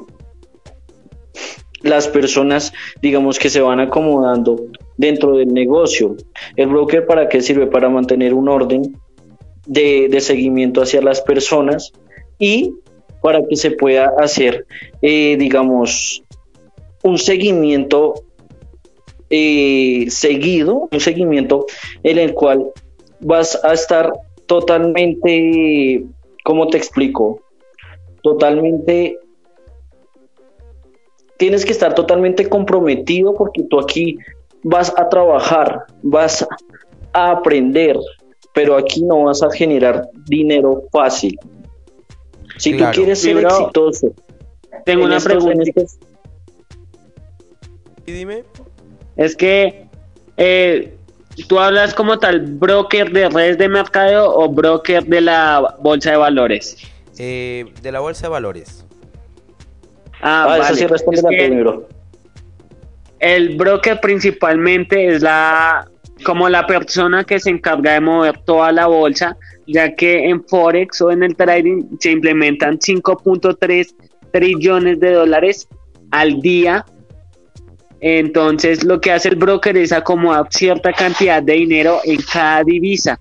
las 1.83 2.09
personas, 2.09 2.73
digamos, 3.01 3.39
que 3.39 3.51
se 3.51 3.61
van 3.61 3.81
acomodando 3.81 4.67
dentro 4.97 5.37
del 5.37 5.53
negocio. 5.53 6.17
El 6.57 6.69
broker 6.69 7.07
para 7.07 7.29
qué 7.29 7.43
sirve? 7.43 7.67
Para 7.67 7.89
mantener 7.89 8.35
un 8.35 8.49
orden 8.49 8.97
de, 9.67 10.21
seguimiento 10.21 10.83
hacia 10.83 11.03
las 11.03 11.21
personas 11.21 11.93
y 12.39 12.75
para 13.21 13.41
que 13.49 13.57
se 13.57 13.71
pueda 13.71 14.13
hacer, 14.19 14.67
eh, 15.01 15.37
digamos, 15.39 16.22
un 17.03 17.19
seguimiento 17.19 18.15
eh, 19.31 20.07
seguido, 20.11 20.89
un 20.91 21.01
seguimiento 21.01 21.67
en 22.03 22.19
el 22.19 22.35
cual 22.35 22.71
vas 23.21 23.63
a 23.65 23.73
estar 23.73 24.13
totalmente, 24.47 26.05
¿cómo 26.45 26.69
te 26.69 26.77
explico? 26.77 27.41
Totalmente, 28.23 29.19
tienes 31.39 31.65
que 31.65 31.73
estar 31.73 31.95
totalmente 31.95 32.49
comprometido 32.49 33.35
porque 33.35 33.63
tú 33.65 33.81
aquí 33.81 34.19
vas 34.63 34.93
a 34.97 35.09
trabajar, 35.09 35.87
vas 36.03 36.47
a 37.13 37.31
aprender, 37.31 37.99
pero 38.55 38.77
aquí 38.77 39.03
no 39.03 39.25
vas 39.25 39.43
a 39.43 39.51
generar 39.51 40.09
dinero 40.29 40.85
fácil. 40.93 41.39
Si 42.59 42.77
tú 42.77 42.85
quieres 42.93 43.21
ser 43.21 43.39
exitoso, 43.39 44.13
tengo 44.85 45.05
una 45.05 45.19
pregunta. 45.19 45.73
Y 48.07 48.13
dime. 48.13 48.45
Es 49.17 49.37
que 49.37 49.87
eh, 50.37 50.97
tú 51.49 51.59
hablas 51.59 51.95
como 51.95 52.19
tal 52.19 52.41
broker 52.41 53.13
de 53.13 53.29
redes 53.29 53.59
de 53.59 53.69
mercado 53.69 54.35
o 54.35 54.49
broker 54.49 55.05
de 55.05 55.21
la 55.21 55.77
bolsa 55.81 56.13
de 56.13 56.17
valores. 56.17 56.77
Eh, 57.19 57.67
de 57.83 57.93
la 57.93 58.01
bolsa 58.01 58.27
de 58.27 58.31
valores. 58.31 58.85
Ah, 60.21 60.45
ah 60.45 60.59
vale. 60.59 60.77
sí 60.77 60.87
responde 60.87 61.23
primero. 61.23 61.89
El 63.19 63.57
broker 63.57 64.01
principalmente 64.01 65.07
es 65.07 65.23
la 65.23 65.89
como 66.25 66.49
la 66.49 66.67
persona 66.67 67.25
que 67.25 67.41
se 67.41 67.51
encarga 67.51 67.95
de 67.95 68.01
mover 68.01 68.39
toda 68.45 68.71
la 68.73 68.87
bolsa, 68.87 69.37
ya 69.67 69.95
que 69.95 70.29
en 70.29 70.45
Forex 70.45 71.01
o 71.01 71.11
en 71.11 71.23
el 71.23 71.37
trading 71.37 71.97
se 71.99 72.13
implementan 72.13 72.79
5.3 72.79 73.95
trillones 74.33 75.01
de 75.01 75.13
dólares 75.13 75.69
al 76.11 76.41
día 76.41 76.85
entonces, 78.05 78.83
lo 78.83 79.01
que 79.01 79.13
hace 79.13 79.29
el 79.29 79.37
broker 79.37 79.77
es 79.77 79.93
acomodar 79.93 80.49
cierta 80.51 80.93
cantidad 80.93 81.41
de 81.41 81.53
dinero 81.53 82.01
en 82.03 82.21
cada 82.21 82.65
divisa, 82.65 83.21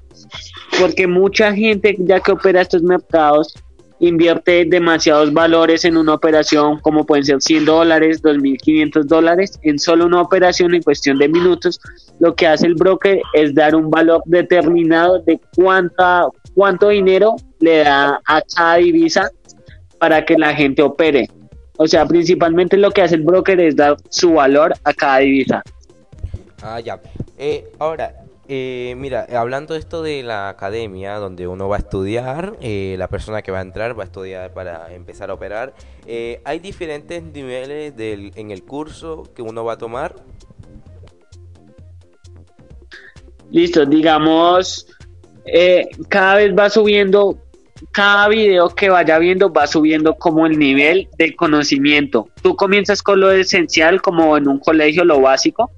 porque 0.80 1.06
mucha 1.06 1.54
gente 1.54 1.96
ya 2.00 2.20
que 2.20 2.32
opera 2.32 2.62
estos 2.62 2.82
mercados 2.82 3.54
invierte 4.00 4.66
demasiados 4.66 5.32
valores 5.32 5.86
en 5.86 5.98
una 5.98 6.16
operación, 6.16 6.80
como 6.80 7.06
pueden 7.06 7.24
ser 7.24 7.40
100 7.44 7.66
dólares, 7.66 8.24
2.500 8.24 9.04
dólares, 9.04 9.60
en 9.62 9.78
solo 9.78 10.08
una 10.08 10.20
operación 10.20 10.74
en 10.74 10.82
cuestión 10.82 11.20
de 11.20 11.30
minutos. 11.30 11.80
Lo 12.20 12.34
que 12.34 12.48
hace 12.48 12.66
el 12.66 12.74
broker 12.74 13.22
es 13.34 13.54
dar 13.54 13.76
un 13.76 13.92
valor 13.92 14.24
determinado 14.26 15.20
de 15.20 15.40
cuánta, 15.56 16.26
cuánto 16.56 16.90
dinero 16.90 17.36
le 17.60 17.84
da 17.84 18.20
a 18.26 18.42
cada 18.42 18.78
divisa 18.78 19.30
para 20.00 20.26
que 20.26 20.36
la 20.40 20.56
gente 20.56 20.82
opere. 20.82 21.30
O 21.82 21.88
sea, 21.88 22.06
principalmente 22.06 22.78
lo 22.78 22.92
que 22.92 23.02
hace 23.02 23.16
el 23.16 23.24
broker 23.24 23.60
es 23.60 23.76
dar 23.76 23.98
su 24.10 24.34
valor 24.34 24.76
a 24.84 24.94
cada 24.94 25.18
divisa. 25.18 25.64
Ah, 26.62 26.80
ya. 26.80 27.02
Eh, 27.40 27.72
ahora, 27.80 28.24
eh, 28.48 28.94
mira, 29.00 29.26
hablando 29.36 29.74
de 29.74 29.80
esto 29.80 30.04
de 30.04 30.22
la 30.22 30.50
academia, 30.50 31.16
donde 31.16 31.48
uno 31.48 31.68
va 31.68 31.78
a 31.78 31.80
estudiar, 31.80 32.56
eh, 32.62 32.94
la 33.00 33.08
persona 33.08 33.42
que 33.42 33.52
va 33.52 33.58
a 33.58 33.64
entrar 33.64 33.98
va 33.98 34.04
a 34.04 34.06
estudiar 34.06 34.54
para 34.54 34.94
empezar 34.94 35.32
a 35.32 35.34
operar, 35.34 35.74
¿hay 36.44 36.60
diferentes 36.60 37.24
niveles 37.24 37.98
del, 37.98 38.32
en 38.36 38.52
el 38.52 38.62
curso 38.64 39.24
que 39.34 39.42
uno 39.42 39.66
va 39.66 39.74
a 39.74 39.78
tomar? 39.80 40.14
Listo, 43.50 43.88
digamos, 43.88 44.86
cada 46.10 46.36
vez 46.36 46.56
va 46.56 46.70
subiendo 46.70 47.40
cada 47.92 48.28
video 48.28 48.70
que 48.70 48.90
vaya 48.90 49.18
viendo 49.20 49.52
va 49.52 49.68
subiendo 49.68 50.16
como 50.16 50.46
el 50.46 50.58
nivel 50.58 51.10
del 51.18 51.36
conocimiento. 51.36 52.30
Tú 52.42 52.56
comienzas 52.56 53.02
con 53.02 53.20
lo 53.20 53.32
esencial, 53.32 54.02
como 54.02 54.38
en 54.38 54.48
un 54.48 54.60
colegio, 54.60 55.04
lo 55.04 55.22
básico. 55.22 55.72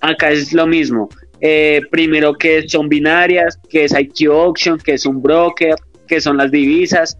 Acá 0.00 0.30
es 0.30 0.52
lo 0.52 0.66
mismo. 0.66 1.08
Eh, 1.40 1.80
primero 1.90 2.34
que 2.34 2.68
son 2.68 2.88
binarias, 2.88 3.58
que 3.68 3.84
es 3.84 3.92
IQ 3.98 4.30
Auction, 4.30 4.78
que 4.78 4.94
es 4.94 5.04
un 5.04 5.20
broker, 5.20 5.74
que 6.06 6.20
son 6.20 6.36
las 6.36 6.50
divisas. 6.50 7.18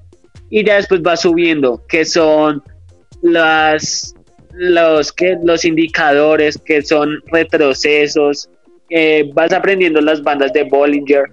Y 0.49 0.65
ya 0.65 0.77
después 0.77 1.01
va 1.03 1.17
subiendo, 1.17 1.83
que 1.89 2.05
son 2.05 2.63
las, 3.23 4.15
los, 4.53 5.13
que, 5.13 5.37
los 5.43 5.65
indicadores, 5.65 6.59
que 6.59 6.83
son 6.83 7.21
retrocesos. 7.33 8.49
Eh, 8.91 9.31
vas 9.35 9.53
aprendiendo 9.53 10.01
las 10.01 10.23
bandas 10.23 10.53
de 10.53 10.65
Bollinger, 10.65 11.25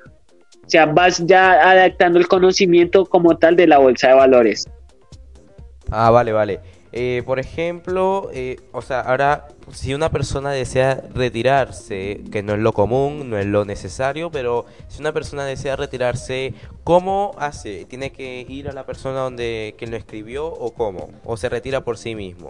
o 0.69 0.71
sea, 0.71 0.86
vas 0.86 1.25
ya 1.25 1.53
adaptando 1.67 2.19
el 2.19 2.27
conocimiento 2.27 3.03
como 3.03 3.36
tal 3.39 3.55
de 3.55 3.65
la 3.65 3.79
bolsa 3.79 4.10
de 4.10 4.13
valores. 4.13 4.69
Ah, 5.89 6.12
vale, 6.12 6.32
vale. 6.32 6.60
Eh, 6.91 7.23
por 7.25 7.39
ejemplo, 7.39 8.29
eh, 8.32 8.58
o 8.71 8.84
sea, 8.84 8.99
ahora 8.99 9.47
si 9.71 9.95
una 9.95 10.12
persona 10.12 10.51
desea 10.51 11.01
retirarse, 11.15 12.21
que 12.32 12.43
no 12.43 12.53
es 12.53 12.60
lo 12.60 12.71
común, 12.73 13.32
no 13.32 13.39
es 13.39 13.47
lo 13.47 13.65
necesario, 13.65 14.29
pero 14.29 14.67
si 14.89 15.01
una 15.01 15.12
persona 15.12 15.43
desea 15.43 15.75
retirarse, 15.75 16.53
¿cómo 16.84 17.32
hace? 17.39 17.86
¿Tiene 17.86 18.12
que 18.12 18.45
ir 18.47 18.69
a 18.69 18.71
la 18.71 18.86
persona 18.86 19.21
donde 19.21 19.73
quien 19.75 19.89
lo 19.89 19.97
escribió 19.97 20.45
o 20.45 20.71
cómo? 20.75 21.10
¿O 21.25 21.36
se 21.36 21.49
retira 21.49 21.84
por 21.84 21.97
sí 21.97 22.13
mismo? 22.13 22.49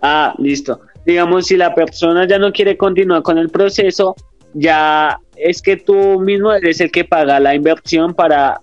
Ah, 0.00 0.34
listo. 0.38 0.80
Digamos, 1.04 1.48
si 1.48 1.58
la 1.58 1.74
persona 1.74 2.26
ya 2.26 2.38
no 2.38 2.50
quiere 2.50 2.78
continuar 2.78 3.22
con 3.22 3.36
el 3.36 3.50
proceso, 3.50 4.16
ya 4.54 5.18
es 5.36 5.62
que 5.62 5.76
tú 5.76 6.20
mismo 6.20 6.52
eres 6.52 6.80
el 6.80 6.90
que 6.90 7.04
paga 7.04 7.40
la 7.40 7.54
inversión 7.54 8.14
para 8.14 8.60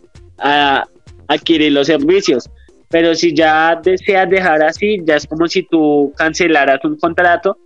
adquirir 1.28 1.72
los 1.72 1.88
servicios. 1.88 2.50
Pero 2.90 3.14
si 3.14 3.36
ya 3.36 3.80
deseas 3.82 4.30
dejar 4.30 4.64
así, 4.64 5.00
ya 5.04 5.16
es 5.16 5.28
como 5.28 5.48
si 5.48 5.64
tú 5.64 6.12
cancelaras 6.18 6.84
un 6.84 6.98
contrato 6.98 7.58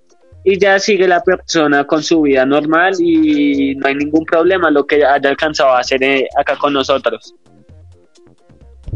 y 0.43 0.59
ya 0.59 0.77
sigue 0.79 1.07
la 1.07 1.21
persona 1.23 1.86
con 1.86 2.03
su 2.03 2.21
vida 2.21 2.45
normal 2.45 2.95
y 2.99 3.75
no 3.75 3.88
hay 3.88 3.95
ningún 3.95 4.25
problema 4.25 4.69
lo 4.69 4.86
que 4.86 5.05
haya 5.05 5.29
alcanzado 5.29 5.69
a 5.71 5.79
hacer 5.79 6.03
eh, 6.03 6.27
acá 6.38 6.57
con 6.57 6.73
nosotros. 6.73 7.33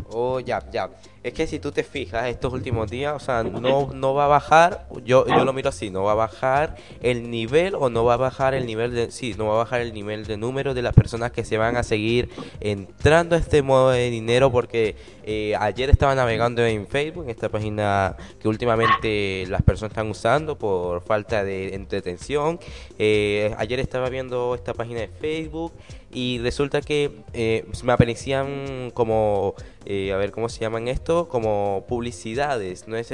Oh, 0.09 0.39
ya, 0.39 0.63
ya. 0.71 0.89
Es 1.23 1.33
que 1.33 1.45
si 1.45 1.59
tú 1.59 1.73
te 1.73 1.83
fijas 1.83 2.27
estos 2.27 2.53
últimos 2.53 2.89
días, 2.89 3.13
o 3.13 3.19
sea, 3.19 3.43
no, 3.43 3.91
no 3.93 4.13
va 4.13 4.25
a 4.25 4.27
bajar, 4.27 4.87
yo, 5.03 5.27
yo 5.27 5.43
lo 5.43 5.51
miro 5.51 5.67
así, 5.69 5.89
no 5.89 6.03
va 6.03 6.13
a 6.13 6.15
bajar 6.15 6.77
el 7.01 7.29
nivel 7.29 7.75
o 7.75 7.89
no 7.89 8.05
va 8.05 8.13
a 8.13 8.17
bajar 8.17 8.53
el 8.53 8.65
nivel 8.65 8.93
de, 8.93 9.11
sí, 9.11 9.35
no 9.37 9.47
va 9.47 9.55
a 9.55 9.57
bajar 9.57 9.81
el 9.81 9.93
nivel 9.93 10.25
de 10.25 10.37
número 10.37 10.73
de 10.73 10.81
las 10.81 10.93
personas 10.93 11.31
que 11.31 11.43
se 11.43 11.57
van 11.57 11.75
a 11.75 11.83
seguir 11.83 12.29
entrando 12.61 13.35
a 13.35 13.39
este 13.39 13.61
modo 13.61 13.89
de 13.89 14.09
dinero 14.09 14.51
porque 14.51 14.95
eh, 15.23 15.53
ayer 15.59 15.89
estaba 15.89 16.15
navegando 16.15 16.65
en 16.65 16.87
Facebook, 16.87 17.25
en 17.25 17.31
esta 17.31 17.49
página 17.49 18.15
que 18.39 18.47
últimamente 18.47 19.45
las 19.49 19.61
personas 19.63 19.91
están 19.91 20.09
usando 20.09 20.57
por 20.57 21.01
falta 21.01 21.43
de 21.43 21.75
entretención. 21.75 22.57
Eh, 22.99 23.53
ayer 23.57 23.81
estaba 23.81 24.09
viendo 24.09 24.55
esta 24.55 24.73
página 24.73 25.01
de 25.01 25.09
Facebook 25.09 25.73
y 26.17 26.39
resulta 26.39 26.81
que 26.81 27.11
eh, 27.33 27.65
me 27.83 27.93
aparecían 27.93 28.91
como, 28.93 29.53
a 29.85 30.17
ver 30.17 30.31
cómo 30.31 30.49
se 30.49 30.61
llaman 30.61 30.87
esto, 30.87 31.27
como 31.29 31.85
publicidades, 31.87 32.87
no 32.87 32.97
es 32.97 33.13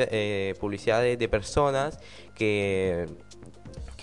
publicidades 0.60 1.20
de 1.20 1.28
personas 1.28 2.00
que 2.36 3.08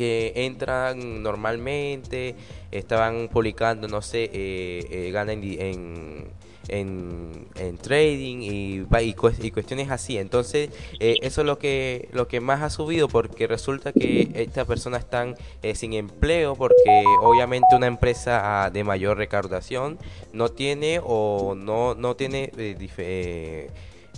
que 0.00 0.32
entran 0.34 1.22
normalmente, 1.22 2.34
estaban 2.70 3.28
publicando, 3.28 3.86
no 3.86 4.00
sé, 4.00 4.30
eh, 4.32 5.10
ganan 5.12 5.42
en 5.44 6.24
en, 6.70 7.46
en 7.56 7.76
trading 7.78 8.38
y, 8.42 8.86
y, 9.00 9.12
cuestiones 9.14 9.90
así. 9.90 10.18
Entonces, 10.18 10.70
eh, 10.98 11.16
eso 11.22 11.42
es 11.42 11.46
lo 11.46 11.58
que, 11.58 12.08
lo 12.12 12.28
que 12.28 12.40
más 12.40 12.62
ha 12.62 12.70
subido 12.70 13.08
porque 13.08 13.46
resulta 13.46 13.92
que 13.92 14.30
estas 14.34 14.66
personas 14.66 15.00
están 15.00 15.36
eh, 15.62 15.74
sin 15.74 15.92
empleo 15.92 16.54
porque 16.54 17.04
obviamente 17.22 17.66
una 17.74 17.86
empresa 17.86 18.64
ah, 18.64 18.70
de 18.70 18.84
mayor 18.84 19.18
recaudación 19.18 19.98
no 20.32 20.48
tiene 20.48 21.00
o 21.02 21.54
no, 21.54 21.94
no 21.94 22.16
tiene... 22.16 22.50
Eh, 22.56 23.70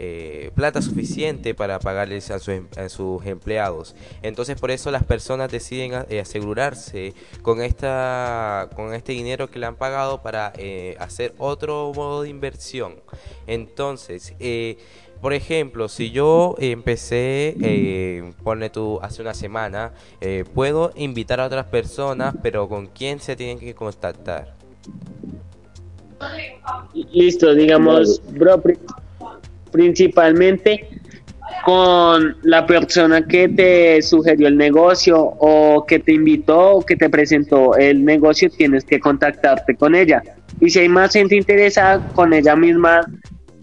eh, 0.05 0.51
plata 0.57 0.83
suficiente 0.83 1.55
para 1.55 1.79
pagarles 1.79 2.33
a, 2.33 2.41
sus 2.41 3.25
empleados. 3.25 3.95
Entonces 4.23 4.61
por 4.61 4.73
eso 4.73 4.91
las 4.91 5.05
personas 5.05 5.49
deciden 5.53 5.93
eh, 6.11 6.19
asegurarse 6.19 7.15
con, 7.43 7.62
esta, 7.62 8.69
con 8.75 8.95
este 8.95 9.12
dinero 9.12 9.49
que 9.49 9.61
le 9.61 9.67
han 9.67 9.77
pagado 9.77 10.21
para 10.21 10.53
eh, 10.57 10.97
hacer 10.99 11.35
otro 11.38 11.93
modo 11.95 12.23
de 12.23 12.31
inversión. 12.31 12.97
Entonces, 13.47 14.35
por 15.21 15.35
ejemplo, 15.35 15.88
si 15.88 16.11
yo 16.11 16.57
empecé, 16.59 17.55
eh, 17.62 18.33
pone 18.43 18.71
tú, 18.71 18.99
hace 19.03 19.23
una 19.23 19.35
semana, 19.35 19.93
puedo 20.53 20.91
invitar 20.97 21.38
a 21.38 21.47
otras 21.47 21.67
personas, 21.67 22.35
pero 22.43 22.69
¿con 22.69 22.88
quién 22.88 23.21
se 23.21 23.37
tienen 23.37 23.61
que 23.61 23.73
contactar? 23.73 24.57
Listo, 27.12 27.55
digamos, 27.55 28.21
bro, 28.33 28.61
principalmente 29.73 30.89
con 31.65 32.37
la 32.43 32.67
persona 32.67 33.27
que 33.27 33.49
te 33.49 34.03
sugirió 34.03 34.49
el 34.49 34.57
negocio 34.57 35.19
o 35.21 35.85
que 35.87 35.99
te 35.99 36.13
invitó 36.13 36.77
o 36.77 36.83
que 36.83 36.97
te 36.97 37.09
presentó 37.09 37.77
el 37.77 38.05
negocio, 38.05 38.51
tienes 38.51 38.85
que 38.85 39.01
contactarte 39.01 39.77
con 39.77 39.95
ella. 39.95 40.23
Y 40.61 40.71
si 40.71 40.81
hay 40.81 40.89
más 40.89 41.13
gente 41.13 41.37
interesada, 41.37 42.07
con 42.15 42.33
ella 42.33 42.57
misma 42.57 43.01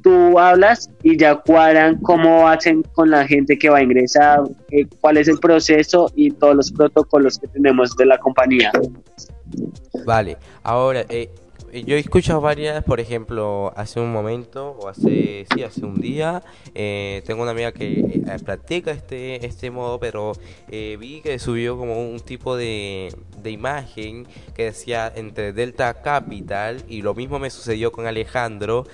tú 0.02 0.39
hablas 0.39 0.89
y 1.04 1.17
ya 1.17 1.36
cuadran 1.36 1.98
cómo 2.02 2.48
hacen 2.48 2.84
con 2.93 3.10
la 3.10 3.28
gente 3.28 3.58
que 3.58 3.69
va 3.69 3.80
a 3.80 3.84
ingresar, 3.84 4.43
eh, 4.72 4.86
cuál 5.02 5.17
es 5.17 5.28
el 5.28 5.39
proceso 5.39 6.12
y 6.15 6.32
todos 6.32 6.56
los 6.56 6.72
protocolos 6.72 7.38
que 7.38 7.48
tenemos 7.48 7.95
de 7.98 8.06
la 8.06 8.17
compañía. 8.17 8.72
Vale, 10.06 10.38
ahora, 10.63 11.06
eh, 11.10 11.30
yo 11.73 11.95
he 11.95 11.99
escuchado 11.99 12.41
varias, 12.41 12.84
por 12.84 12.99
ejemplo, 12.99 13.71
hace 13.75 13.99
un 13.99 14.12
momento 14.12 14.77
o 14.79 14.88
hace, 14.88 15.45
sí, 15.53 15.63
hace 15.63 15.86
un 15.86 15.99
día, 16.01 16.43
eh, 16.75 17.21
tengo 17.25 17.41
una 17.41 17.51
amiga 17.51 17.71
que 17.71 17.99
eh, 17.99 18.38
practica 18.43 18.91
este, 18.91 19.45
este 19.45 19.71
modo, 19.71 19.99
pero 19.99 20.34
eh, 20.69 20.97
vi 20.99 21.21
que 21.21 21.39
subió 21.39 21.77
como 21.77 22.10
un 22.10 22.19
tipo 22.19 22.55
de, 22.55 23.13
de 23.41 23.51
imagen 23.51 24.27
que 24.55 24.65
decía 24.65 25.12
entre 25.15 25.53
Delta 25.53 26.01
Capital 26.01 26.84
y 26.88 27.01
lo 27.01 27.13
mismo 27.13 27.39
me 27.39 27.49
sucedió 27.49 27.91
con 27.91 28.05
Alejandro, 28.05 28.86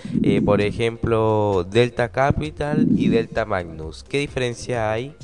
por 0.46 0.62
ejemplo, 0.62 1.66
Delta 1.70 2.10
Capital 2.10 2.88
y 2.96 3.10
Delta 3.10 3.46
Magnus. 3.46 4.04
¿Qué 4.04 4.20
diferencia 4.20 4.92
hay? 4.92 5.16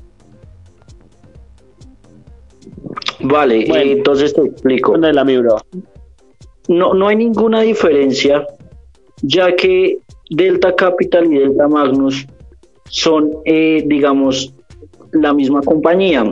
Vale, 3.22 3.66
entonces 3.92 4.34
te 4.34 4.42
explico. 4.42 4.98
la 4.98 5.24
mi 5.24 5.38
bro? 5.38 5.58
No, 6.68 6.94
no 6.94 7.08
hay 7.08 7.16
ninguna 7.16 7.62
diferencia, 7.62 8.46
ya 9.22 9.56
que 9.56 10.00
Delta 10.30 10.76
Capital 10.76 11.32
y 11.32 11.40
Delta 11.40 11.68
Magnus 11.68 12.26
son, 12.90 13.32
eh, 13.46 13.84
digamos, 13.86 14.54
la 15.12 15.34
misma 15.34 15.62
compañía, 15.62 16.24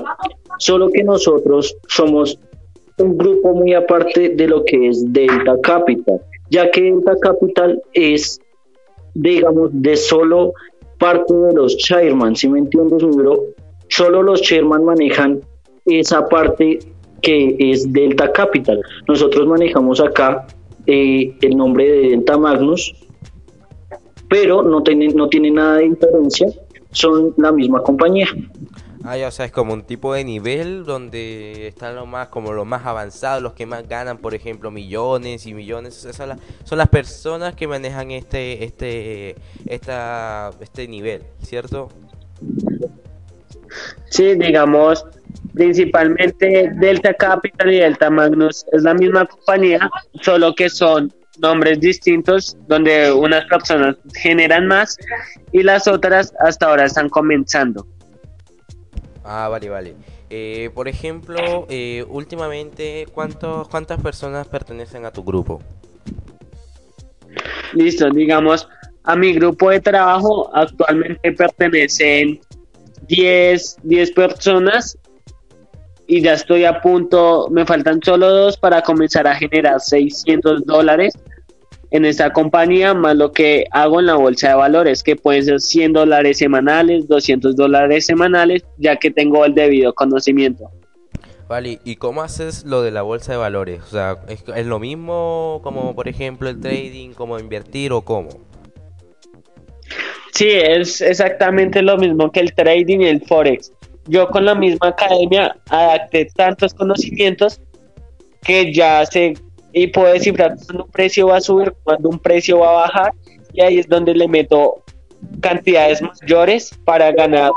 solo 0.58 0.90
que 0.90 1.04
nosotros 1.04 1.76
somos 1.88 2.40
un 2.98 3.18
grupo 3.18 3.54
muy 3.54 3.74
aparte 3.74 4.30
de 4.30 4.48
lo 4.48 4.64
que 4.66 4.90
es 4.90 5.12
Delta 5.12 5.56
Capital, 5.62 6.22
ya 6.50 6.70
que 6.72 6.84
Delta 6.84 7.16
Capital 7.22 7.82
es, 7.94 8.40
digamos, 9.14 9.70
de 9.74 9.96
solo 9.96 10.54
parte 10.98 11.34
de 11.34 11.54
los 11.54 11.78
chairman, 11.78 12.36
si 12.36 12.50
me 12.50 12.60
entiendes? 12.60 13.04
Solo 13.88 14.22
los 14.22 14.42
chairman 14.42 14.84
manejan 14.84 15.42
esa 15.86 16.28
parte 16.28 16.80
que 17.22 17.56
es 17.60 17.92
Delta 17.92 18.32
Capital. 18.32 18.82
Nosotros 19.08 19.48
manejamos 19.48 20.00
acá 20.00 20.48
eh, 20.86 21.36
el 21.42 21.58
nombre 21.58 21.86
de 21.86 22.10
Delta 22.10 22.38
Magnus, 22.38 22.96
pero 24.30 24.62
no 24.64 24.84
tiene, 24.84 25.10
no 25.10 25.28
tiene 25.28 25.52
nada 25.52 25.78
de 25.78 25.90
diferencia, 25.90 26.48
son 26.92 27.34
la 27.38 27.52
misma 27.52 27.82
compañía. 27.84 28.28
Ah, 29.04 29.18
ya, 29.18 29.30
o 29.30 29.32
sea, 29.32 29.46
es 29.46 29.52
como 29.52 29.74
un 29.74 29.84
tipo 29.84 30.14
de 30.14 30.26
nivel 30.26 30.84
donde 30.84 31.68
están 31.68 31.96
los 31.96 32.08
más, 32.08 32.28
como 32.28 32.52
los 32.52 32.66
más 32.66 32.86
avanzados, 32.86 33.42
los 33.42 33.54
que 33.54 33.66
más 33.66 33.88
ganan, 33.88 34.18
por 34.18 34.36
ejemplo, 34.36 34.72
millones 34.72 35.46
y 35.46 35.54
millones. 35.54 35.96
son, 35.96 36.30
las, 36.30 36.40
son 36.64 36.78
las 36.78 36.90
personas 36.90 37.56
que 37.56 37.66
manejan 37.68 38.12
este, 38.12 38.64
este, 38.64 39.36
esta, 39.68 40.52
este 40.60 40.88
nivel, 40.88 41.24
¿cierto? 41.42 41.90
Sí, 44.10 44.36
digamos, 44.36 45.06
principalmente 45.54 46.72
Delta 46.76 47.14
Capital 47.14 47.74
y 47.74 47.80
Delta 47.80 48.10
Magnus 48.10 48.66
es 48.72 48.84
la 48.84 48.94
misma 48.94 49.26
compañía, 49.26 49.90
solo 50.22 50.54
que 50.56 50.70
son 50.70 51.14
nombres 51.40 51.80
distintos 51.80 52.58
donde 52.68 53.12
unas 53.12 53.46
personas 53.46 53.96
generan 54.16 54.68
más 54.68 54.98
y 55.52 55.64
las 55.64 55.88
otras 55.88 56.34
hasta 56.40 56.68
ahora 56.68 56.86
están 56.86 57.10
comenzando. 57.10 57.88
Ah, 59.24 59.48
vale, 59.48 59.70
vale. 59.70 59.96
Eh, 60.30 60.70
por 60.74 60.88
ejemplo, 60.88 61.66
eh, 61.70 62.06
últimamente, 62.08 63.08
¿cuántos, 63.12 63.68
¿cuántas 63.68 64.02
personas 64.02 64.48
pertenecen 64.48 65.06
a 65.06 65.12
tu 65.12 65.24
grupo? 65.24 65.62
Listo, 67.74 68.10
digamos, 68.12 68.68
a 69.04 69.16
mi 69.16 69.34
grupo 69.34 69.72
de 69.72 69.80
trabajo 69.80 70.52
actualmente 70.54 71.32
pertenecen 71.32 72.40
10, 73.08 73.78
10 73.84 74.12
personas 74.12 74.98
y 76.10 76.22
ya 76.22 76.34
estoy 76.34 76.66
a 76.66 76.82
punto, 76.82 77.48
me 77.52 77.68
faltan 77.68 78.02
solo 78.04 78.28
dos 78.32 78.58
para 78.58 78.82
comenzar 78.82 79.28
a 79.28 79.36
generar 79.36 79.80
600 79.80 80.66
dólares 80.66 81.14
en 81.92 82.04
esta 82.04 82.34
compañía, 82.34 82.96
más 82.96 83.16
lo 83.16 83.32
que 83.32 83.66
hago 83.70 84.00
en 84.00 84.08
la 84.08 84.16
bolsa 84.16 84.50
de 84.50 84.56
valores, 84.56 85.04
que 85.04 85.16
pueden 85.16 85.46
ser 85.46 85.62
100 85.62 85.94
dólares 85.94 86.40
semanales, 86.40 87.08
200 87.08 87.56
dólares 87.56 88.08
semanales, 88.08 88.64
ya 88.78 88.96
que 88.96 89.12
tengo 89.12 89.46
el 89.46 89.54
debido 89.54 89.94
conocimiento. 89.94 90.72
Vale, 91.48 91.80
¿y 91.84 91.98
cómo 91.98 92.24
haces 92.24 92.66
lo 92.66 92.82
de 92.82 92.90
la 92.90 93.04
bolsa 93.04 93.34
de 93.34 93.38
valores? 93.38 93.84
O 93.84 93.88
sea, 93.88 94.18
¿es, 94.28 94.44
¿es, 94.56 94.66
lo 94.66 94.80
mismo 94.80 95.62
como 95.64 95.94
por 95.94 96.08
ejemplo 96.08 96.50
el 96.50 96.60
trading, 96.60 97.12
como 97.12 97.38
invertir 97.38 97.92
o 97.92 98.02
cómo? 98.02 98.30
Sí, 100.34 100.50
es 100.50 101.02
exactamente 101.02 101.84
lo 101.84 101.98
mismo 101.98 102.32
que 102.32 102.40
el 102.40 102.56
trading 102.56 103.02
y 103.02 103.08
el 103.08 103.22
forex. 103.22 103.74
Yo 104.10 104.28
con 104.28 104.44
la 104.44 104.56
misma 104.56 104.90
academia 104.90 105.56
adapté 105.70 106.28
tantos 106.36 106.74
conocimientos 106.74 107.62
que 108.42 108.74
ya 108.74 109.06
sé 109.06 109.36
y 109.72 109.88
puedo 109.88 110.12
descifrar 110.12 110.56
cuando 110.66 110.86
un 110.86 110.92
precio 110.92 111.28
va 111.28 111.38
a 111.38 111.42
subir, 111.42 111.74
cuando 111.84 112.10
un 112.10 112.20
precio 112.20 112.60
va 112.60 112.70
a 112.70 112.88
bajar 112.88 113.14
y 113.54 113.62
ahí 113.62 113.80
es 113.80 113.88
donde 113.88 114.16
le 114.16 114.28
meto 114.28 114.84
cantidades 115.42 116.02
mayores 116.02 116.72
para 116.86 117.12
ganar 117.12 117.52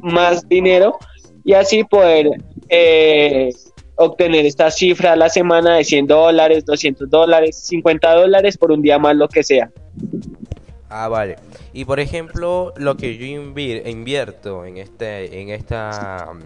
más 0.00 0.48
dinero 0.48 0.98
y 1.44 1.54
así 1.54 1.84
poder 1.84 2.30
eh, 2.68 3.50
obtener 3.96 4.46
esta 4.46 4.70
cifra 4.70 5.12
a 5.12 5.16
la 5.16 5.28
semana 5.28 5.76
de 5.76 5.84
100 5.84 6.06
dólares, 6.06 6.64
200 6.64 7.08
dólares, 7.08 7.56
50 7.56 8.14
dólares 8.14 8.58
por 8.58 8.72
un 8.72 8.82
día 8.82 8.98
más, 8.98 9.14
lo 9.14 9.28
que 9.28 9.42
sea. 9.42 9.70
Ah, 10.88 11.08
vale. 11.08 11.36
Y 11.72 11.84
por 11.84 12.00
ejemplo, 12.00 12.74
lo 12.76 12.96
que 12.96 13.16
yo 13.16 13.24
invierto 13.26 14.64
en 14.66 14.76
este, 14.76 15.40
en 15.40 15.48
esta, 15.48 16.32
mm, 16.34 16.40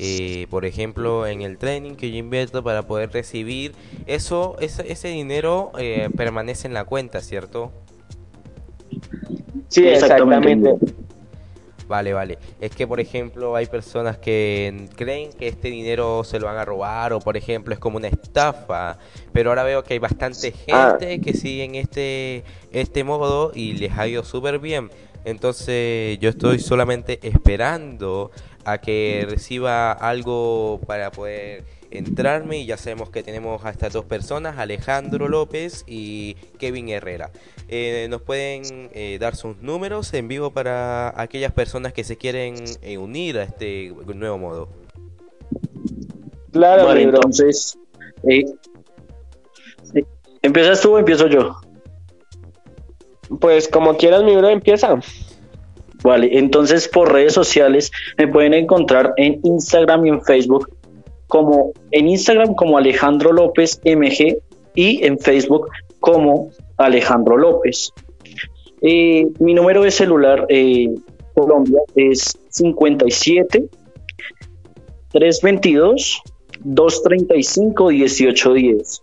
eh, 0.00 0.46
por 0.50 0.64
ejemplo, 0.64 1.26
en 1.26 1.42
el 1.42 1.56
training 1.56 1.94
que 1.94 2.10
yo 2.10 2.18
invierto 2.18 2.62
para 2.62 2.82
poder 2.82 3.10
recibir, 3.10 3.72
eso, 4.06 4.56
ese, 4.60 4.90
ese 4.90 5.08
dinero 5.08 5.72
eh, 5.78 6.10
permanece 6.16 6.66
en 6.66 6.74
la 6.74 6.84
cuenta, 6.84 7.20
¿cierto? 7.20 7.72
Sí, 9.68 9.86
exactamente. 9.86 10.76
Vale, 11.86 12.12
vale. 12.12 12.38
Es 12.60 12.74
que, 12.74 12.86
por 12.86 13.00
ejemplo, 13.00 13.56
hay 13.56 13.66
personas 13.66 14.18
que 14.18 14.88
creen 14.96 15.30
que 15.32 15.48
este 15.48 15.68
dinero 15.68 16.24
se 16.24 16.38
lo 16.38 16.46
van 16.46 16.56
a 16.56 16.64
robar 16.64 17.12
o, 17.12 17.20
por 17.20 17.36
ejemplo, 17.36 17.74
es 17.74 17.80
como 17.80 17.98
una 17.98 18.08
estafa. 18.08 18.98
Pero 19.32 19.50
ahora 19.50 19.64
veo 19.64 19.84
que 19.84 19.94
hay 19.94 19.98
bastante 19.98 20.54
ah. 20.72 20.96
gente 20.98 21.20
que 21.20 21.34
sigue 21.34 21.64
en 21.64 21.74
este, 21.74 22.44
este 22.72 23.04
modo 23.04 23.52
y 23.54 23.74
les 23.74 23.92
ha 23.98 24.06
ido 24.06 24.24
súper 24.24 24.58
bien. 24.58 24.90
Entonces 25.24 26.18
yo 26.18 26.28
estoy 26.28 26.58
solamente 26.58 27.18
esperando 27.22 28.30
a 28.64 28.78
que 28.78 29.26
reciba 29.28 29.92
algo 29.92 30.80
para 30.86 31.10
poder 31.10 31.64
entrarme 31.98 32.58
y 32.58 32.66
ya 32.66 32.76
sabemos 32.76 33.10
que 33.10 33.22
tenemos 33.22 33.64
a 33.64 33.70
estas 33.70 33.92
dos 33.92 34.04
personas, 34.04 34.58
Alejandro 34.58 35.28
López 35.28 35.84
y 35.86 36.34
Kevin 36.58 36.88
Herrera. 36.88 37.30
Eh, 37.68 38.06
nos 38.10 38.22
pueden 38.22 38.90
eh, 38.92 39.18
dar 39.20 39.36
sus 39.36 39.56
números 39.62 40.12
en 40.14 40.28
vivo 40.28 40.50
para 40.50 41.20
aquellas 41.20 41.52
personas 41.52 41.92
que 41.92 42.04
se 42.04 42.16
quieren 42.16 42.56
eh, 42.82 42.98
unir 42.98 43.38
a 43.38 43.44
este 43.44 43.92
nuevo 44.14 44.38
modo. 44.38 44.68
Claro, 46.52 46.92
entonces, 46.94 47.76
¿empiezas 50.42 50.80
tú 50.80 50.94
o 50.94 50.98
empiezo 50.98 51.26
yo? 51.26 51.56
Pues 53.40 53.68
como 53.68 53.96
quieras, 53.96 54.22
mi 54.22 54.36
bro, 54.36 54.48
empieza. 54.48 55.00
Vale, 56.04 56.38
entonces 56.38 56.86
por 56.86 57.10
redes 57.10 57.32
sociales 57.32 57.90
me 58.18 58.28
pueden 58.28 58.52
encontrar 58.52 59.14
en 59.16 59.40
Instagram 59.42 60.04
y 60.04 60.10
en 60.10 60.22
Facebook 60.22 60.68
como 61.34 61.72
en 61.90 62.06
Instagram 62.06 62.54
como 62.54 62.78
Alejandro 62.78 63.32
López 63.32 63.80
MG 63.84 64.38
y 64.76 65.04
en 65.04 65.18
Facebook 65.18 65.68
como 65.98 66.50
Alejandro 66.76 67.36
López. 67.36 67.92
Eh, 68.80 69.26
mi 69.40 69.52
número 69.52 69.82
de 69.82 69.90
celular 69.90 70.46
eh, 70.48 70.94
Colombia 71.34 71.80
es 71.96 72.38
57 72.50 73.68
322 75.10 76.22
235 76.60 77.88
1810. 77.88 79.00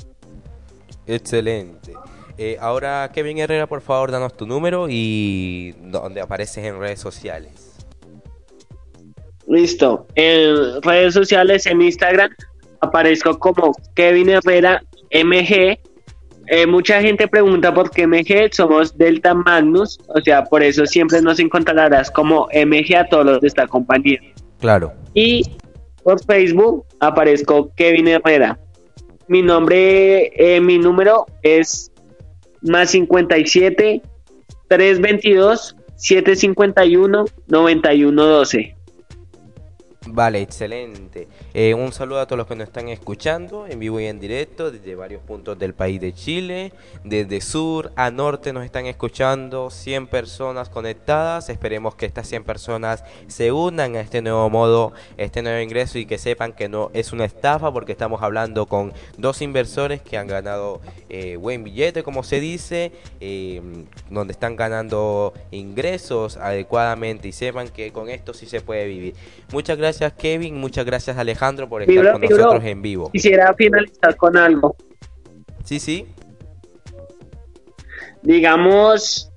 Excelente. 1.07 1.93
Eh, 2.37 2.55
ahora, 2.61 3.11
Kevin 3.13 3.39
Herrera, 3.39 3.67
por 3.67 3.81
favor, 3.81 4.09
danos 4.09 4.37
tu 4.37 4.47
número 4.47 4.87
y 4.89 5.73
donde 5.81 6.21
apareces 6.21 6.63
en 6.63 6.79
redes 6.79 7.01
sociales. 7.01 7.70
Listo. 9.51 10.07
En 10.15 10.81
redes 10.81 11.13
sociales, 11.13 11.65
en 11.65 11.81
Instagram, 11.81 12.31
aparezco 12.79 13.37
como 13.37 13.73
Kevin 13.95 14.29
Herrera 14.29 14.81
MG. 15.11 15.77
Eh, 16.47 16.65
mucha 16.67 17.01
gente 17.01 17.27
pregunta 17.27 17.73
por 17.73 17.91
qué 17.91 18.07
MG, 18.07 18.53
somos 18.53 18.97
Delta 18.97 19.33
Magnus, 19.33 19.99
o 20.07 20.21
sea, 20.21 20.45
por 20.45 20.63
eso 20.63 20.85
siempre 20.85 21.21
nos 21.21 21.37
encontrarás 21.39 22.09
como 22.09 22.47
MG 22.53 22.95
a 22.95 23.09
todos 23.09 23.25
los 23.25 23.41
de 23.41 23.47
esta 23.47 23.67
compañía. 23.67 24.21
Claro. 24.61 24.93
Y 25.13 25.43
por 26.01 26.23
Facebook 26.23 26.85
aparezco 27.01 27.73
Kevin 27.75 28.07
Herrera. 28.07 28.57
Mi 29.27 29.41
nombre, 29.41 30.31
eh, 30.35 30.61
mi 30.61 30.77
número 30.77 31.25
es 31.41 31.91
más 32.61 32.91
57 32.91 34.01
322 34.69 35.75
751 35.97 37.25
9112. 37.47 38.80
Vale, 40.07 40.41
excelente. 40.41 41.27
Eh, 41.53 41.75
un 41.75 41.93
saludo 41.93 42.21
a 42.21 42.25
todos 42.25 42.39
los 42.39 42.47
que 42.47 42.55
nos 42.55 42.67
están 42.67 42.89
escuchando 42.89 43.67
en 43.67 43.77
vivo 43.77 43.99
y 43.99 44.07
en 44.07 44.19
directo 44.19 44.71
desde 44.71 44.95
varios 44.95 45.21
puntos 45.21 45.59
del 45.59 45.75
país 45.75 46.01
de 46.01 46.11
Chile, 46.11 46.73
desde 47.03 47.39
sur 47.39 47.91
a 47.95 48.09
norte 48.09 48.51
nos 48.51 48.65
están 48.65 48.87
escuchando 48.87 49.69
100 49.69 50.07
personas 50.07 50.69
conectadas. 50.69 51.49
Esperemos 51.49 51.93
que 51.93 52.07
estas 52.07 52.27
100 52.27 52.45
personas 52.45 53.03
se 53.27 53.51
unan 53.51 53.95
a 53.95 54.01
este 54.01 54.23
nuevo 54.23 54.49
modo, 54.49 54.91
este 55.17 55.43
nuevo 55.43 55.59
ingreso 55.59 55.99
y 55.99 56.07
que 56.07 56.17
sepan 56.17 56.53
que 56.53 56.67
no 56.67 56.89
es 56.93 57.13
una 57.13 57.25
estafa 57.25 57.71
porque 57.71 57.91
estamos 57.91 58.23
hablando 58.23 58.65
con 58.65 58.93
dos 59.19 59.43
inversores 59.43 60.01
que 60.01 60.17
han 60.17 60.25
ganado 60.25 60.81
eh, 61.09 61.35
buen 61.35 61.63
billete, 61.63 62.01
como 62.01 62.23
se 62.23 62.39
dice, 62.39 62.91
eh, 63.19 63.61
donde 64.09 64.31
están 64.31 64.55
ganando 64.55 65.35
ingresos 65.51 66.37
adecuadamente 66.37 67.27
y 67.27 67.33
sepan 67.33 67.67
que 67.69 67.91
con 67.93 68.09
esto 68.09 68.33
sí 68.33 68.47
se 68.47 68.61
puede 68.61 68.87
vivir. 68.87 69.13
Muchas 69.51 69.77
gracias 69.77 69.90
gracias 69.99 70.13
Kevin, 70.13 70.55
muchas 70.55 70.85
gracias 70.85 71.17
Alejandro 71.17 71.67
por 71.67 71.81
estar 71.81 72.13
con 72.13 72.21
nosotros 72.21 72.63
en 72.63 72.81
vivo. 72.81 73.11
Quisiera 73.11 73.53
finalizar 73.53 74.15
con 74.15 74.37
algo. 74.37 74.75
Sí, 75.65 75.79
sí. 75.79 76.07
Digamos, 78.21 79.31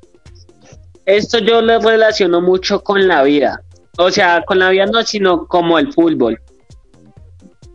esto 1.07 1.38
yo 1.38 1.61
lo 1.61 1.80
relaciono 1.80 2.40
mucho 2.40 2.82
con 2.82 3.09
la 3.09 3.22
vida. 3.22 3.62
O 3.98 4.11
sea, 4.11 4.44
con 4.44 4.59
la 4.59 4.70
vida 4.70 4.86
no, 4.86 5.02
sino 5.02 5.46
como 5.46 5.78
el 5.78 5.92
fútbol. 5.92 6.40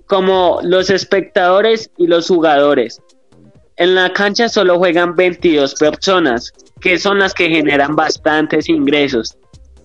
Como 0.06 0.60
los 0.64 0.90
espectadores 0.90 1.92
y 1.98 2.08
los 2.08 2.28
jugadores. 2.28 3.02
En 3.76 3.96
la 3.96 4.12
cancha 4.14 4.50
solo 4.50 4.78
juegan 4.78 5.16
22 5.16 5.76
personas, 5.76 6.54
que 6.82 6.98
son 6.98 7.20
las 7.20 7.34
que 7.34 7.50
generan 7.50 7.96
bastantes 7.96 8.70
ingresos 8.70 9.38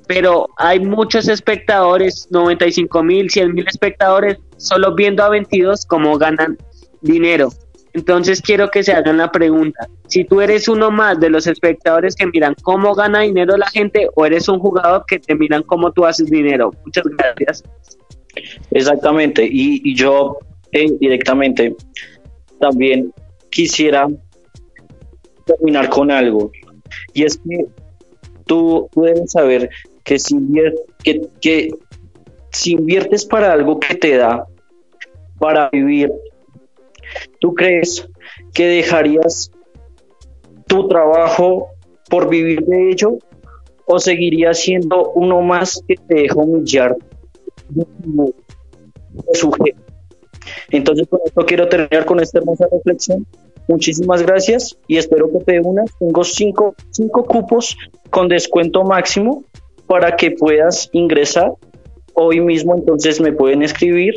pero 0.07 0.48
hay 0.57 0.80
muchos 0.80 1.28
espectadores, 1.28 2.28
95 2.30 3.02
mil, 3.02 3.30
100 3.30 3.55
mil 3.55 3.66
espectadores, 3.66 4.38
solo 4.57 4.94
viendo 4.94 5.22
a 5.22 5.30
22 5.30 5.86
cómo 5.86 6.18
ganan 6.18 6.59
dinero. 7.00 7.50
Entonces 7.94 8.42
quiero 8.42 8.70
que 8.70 8.82
se 8.82 8.92
hagan 8.92 9.18
la 9.18 9.30
pregunta, 9.30 9.88
si 10.09 10.24
tú 10.24 10.40
eres 10.40 10.66
uno 10.66 10.90
más 10.90 11.20
de 11.20 11.30
los 11.30 11.46
espectadores 11.46 12.16
que 12.16 12.26
miran 12.26 12.57
cómo 12.62 12.92
gana 12.94 13.20
dinero 13.20 13.57
la 13.57 13.68
gente 13.68 14.09
o 14.16 14.26
eres 14.26 14.48
un 14.48 14.59
jugador 14.59 15.05
que 15.07 15.20
te 15.20 15.34
miran 15.36 15.62
cómo 15.62 15.92
tú 15.92 16.05
haces 16.05 16.28
dinero. 16.28 16.72
Muchas 16.84 17.05
gracias. 17.05 17.62
Exactamente, 18.72 19.48
y, 19.48 19.94
yo 19.94 20.38
eh, 20.72 20.90
directamente 20.98 21.76
también 22.59 23.12
quisiera 23.50 24.09
terminar 25.46 25.88
con 25.88 26.11
algo, 26.11 26.50
y 27.12 27.22
es 27.22 27.38
que 27.38 27.66
tú, 28.46 28.88
tú 28.92 29.02
debes 29.02 29.30
saber 29.30 29.70
que 30.05 30.18
si, 30.18 30.36
que, 31.40 31.70
si 32.50 32.72
inviertes 32.72 33.24
para 33.24 33.52
algo 33.52 33.80
que 33.80 33.94
te 33.94 34.16
da 34.16 34.46
para 35.38 35.70
vivir, 35.70 36.12
¿tú 37.40 37.55
crees 37.55 38.07
que 38.52 38.66
dejarías 38.66 39.50
tu 40.66 40.86
trabajo 40.88 41.68
por 42.09 42.28
vivir 42.28 42.64
de 42.64 42.90
ello 42.90 43.18
o 43.86 43.98
seguirías 43.98 44.59
siendo 44.61 45.11
uno 45.12 45.40
más 45.40 45.82
que 45.88 45.96
te 45.96 46.14
deja 46.14 46.36
humillar? 46.36 46.96
Entonces, 50.70 51.09
con 51.09 51.20
esto 51.24 51.46
quiero 51.46 51.68
terminar 51.68 52.05
con 52.05 52.20
esta 52.20 52.38
hermosa 52.38 52.66
reflexión. 52.70 53.26
Muchísimas 53.66 54.22
gracias 54.22 54.76
y 54.86 54.98
espero 54.98 55.30
que 55.32 55.38
te 55.38 55.61
unas. 55.61 55.90
Tengo 55.98 56.22
cinco, 56.24 56.74
cinco 56.90 57.24
cupos 57.24 57.76
con 58.11 58.28
descuento 58.28 58.84
máximo 58.84 59.44
para 59.87 60.16
que 60.16 60.30
puedas 60.32 60.89
ingresar 60.93 61.53
hoy 62.14 62.41
mismo. 62.41 62.74
Entonces 62.74 63.20
me 63.20 63.32
pueden 63.32 63.62
escribir 63.62 64.14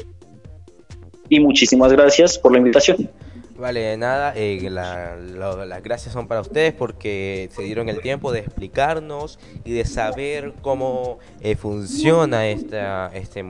y 1.30 1.40
muchísimas 1.40 1.92
gracias 1.92 2.38
por 2.38 2.52
la 2.52 2.60
invitación. 2.60 3.10
Vale, 3.58 3.98
nada, 3.98 4.34
eh, 4.36 4.70
las 4.70 5.84
gracias 5.84 6.14
son 6.14 6.28
para 6.28 6.42
ustedes 6.42 6.74
porque 6.74 7.50
se 7.52 7.64
dieron 7.64 7.90
el 7.90 8.02
tiempo 8.02 8.32
de 8.32 8.42
explicarnos 8.42 9.40
y 9.66 9.74
de 9.74 9.84
saber 9.84 10.54
cómo 10.62 11.18
eh, 11.42 11.56
funciona 11.56 12.48
esta, 12.50 13.10
este, 13.16 13.44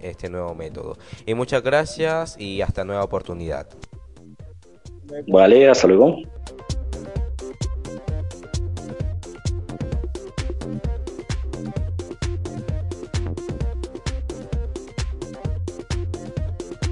este 0.00 0.30
nuevo 0.30 0.54
método. 0.54 0.96
Y 1.26 1.34
muchas 1.34 1.64
gracias 1.64 2.36
y 2.38 2.62
hasta 2.62 2.84
nueva 2.84 3.02
oportunidad. 3.02 3.66
Vale, 5.26 5.68
hasta 5.68 5.88
luego. 5.88 6.18